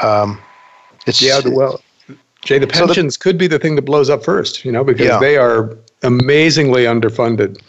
[0.01, 0.39] um,
[1.05, 1.21] it's.
[1.21, 1.81] Yeah, well,
[2.41, 4.83] Jay, the pensions so the, could be the thing that blows up first, you know,
[4.83, 5.19] because yeah.
[5.19, 7.61] they are amazingly underfunded.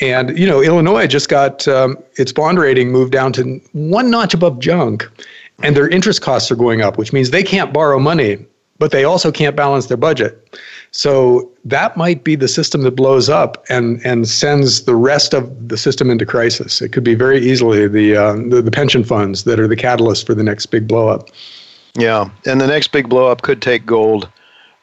[0.00, 4.34] And, you know, Illinois just got um, its bond rating moved down to one notch
[4.34, 5.08] above junk,
[5.62, 8.44] and their interest costs are going up, which means they can't borrow money,
[8.78, 10.56] but they also can't balance their budget.
[10.90, 15.68] So that might be the system that blows up and, and sends the rest of
[15.68, 16.80] the system into crisis.
[16.80, 20.26] It could be very easily the, uh, the, the pension funds that are the catalyst
[20.26, 21.28] for the next big blowup.
[21.94, 24.28] Yeah, and the next big blowup could take gold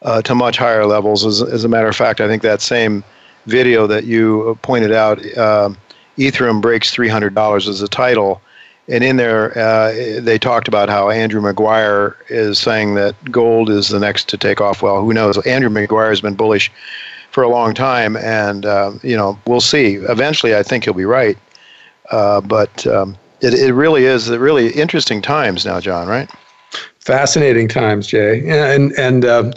[0.02, 1.26] uh, to much higher levels.
[1.26, 3.04] As, as a matter of fact, I think that same
[3.46, 5.70] video that you pointed out, uh,
[6.18, 8.42] Ethereum breaks $300 as a title
[8.88, 13.90] and in there uh, they talked about how Andrew Maguire is saying that gold is
[13.90, 14.82] the next to take off.
[14.82, 15.38] Well, who knows?
[15.46, 16.72] Andrew Maguire has been bullish
[17.32, 19.96] for a long time, and uh, you know we'll see.
[19.96, 21.38] Eventually, I think he'll be right.
[22.12, 26.08] Uh, but um, it, it really is really interesting times now, John.
[26.08, 26.30] Right?
[27.00, 29.52] Fascinating times, Jay, and and uh,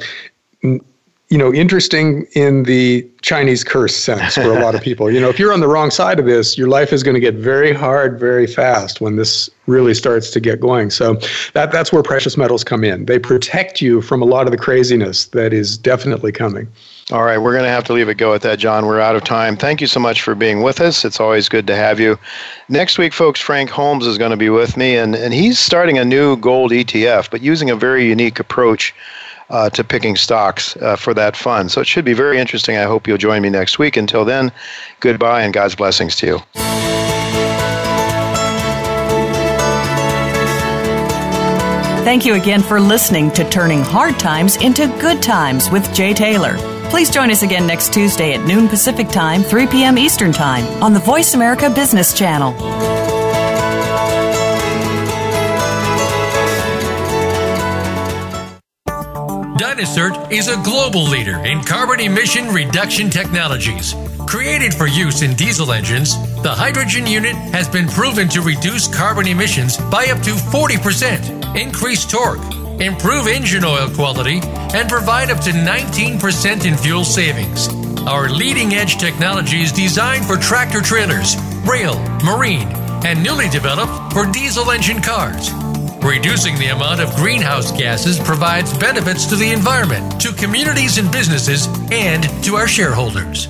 [1.28, 5.10] you know, interesting in the Chinese curse sense for a lot of people.
[5.10, 7.20] You know, if you're on the wrong side of this, your life is going to
[7.20, 10.88] get very hard very fast when this really starts to get going.
[10.88, 11.14] So
[11.52, 13.04] that that's where precious metals come in.
[13.04, 16.66] They protect you from a lot of the craziness that is definitely coming.
[17.10, 18.86] All right, we're going to have to leave it go at that, John.
[18.86, 19.56] We're out of time.
[19.56, 21.04] Thank you so much for being with us.
[21.06, 22.18] It's always good to have you.
[22.68, 25.96] Next week, folks, Frank Holmes is going to be with me, and, and he's starting
[25.96, 28.94] a new gold ETF, but using a very unique approach
[29.50, 31.70] uh, to picking stocks uh, for that fund.
[31.70, 32.76] So it should be very interesting.
[32.76, 33.96] I hope you'll join me next week.
[33.96, 34.52] Until then,
[35.00, 36.38] goodbye and God's blessings to you.
[42.04, 46.56] Thank you again for listening to Turning Hard Times into Good Times with Jay Taylor.
[46.88, 49.98] Please join us again next Tuesday at noon Pacific Time, 3 p.m.
[49.98, 52.97] Eastern Time on the Voice America Business Channel.
[59.58, 63.92] Dynacert is a global leader in carbon emission reduction technologies.
[64.28, 69.26] Created for use in diesel engines, the HydraGEN unit has been proven to reduce carbon
[69.26, 72.38] emissions by up to 40%, increase torque,
[72.80, 74.38] improve engine oil quality,
[74.74, 77.66] and provide up to 19% in fuel savings.
[78.06, 81.36] Our leading edge technology is designed for tractor trailers,
[81.66, 82.68] rail, marine,
[83.04, 85.50] and newly developed for diesel engine cars.
[86.02, 91.66] Reducing the amount of greenhouse gases provides benefits to the environment, to communities and businesses,
[91.90, 93.48] and to our shareholders.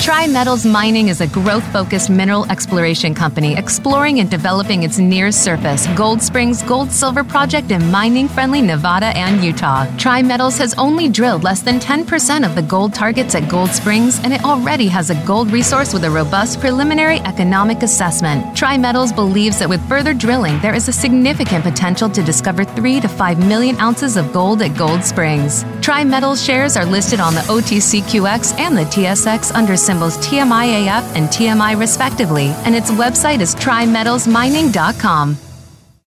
[0.00, 6.62] Tri-Metals Mining is a growth-focused mineral exploration company exploring and developing its near-surface Gold Springs
[6.62, 9.86] gold-silver project in mining-friendly Nevada and Utah.
[9.98, 14.32] Tri-Metals has only drilled less than 10% of the gold targets at Gold Springs, and
[14.32, 18.56] it already has a gold resource with a robust preliminary economic assessment.
[18.56, 23.08] Tri-Metals believes that with further drilling, there is a significant potential to discover 3 to
[23.08, 25.64] 5 million ounces of gold at Gold Springs.
[25.80, 31.78] Tri-Metals shares are listed on the OTCQX and the TSX under symbols TMIAF and TMI
[31.78, 35.51] respectively, and its website is trimetalsmining.com.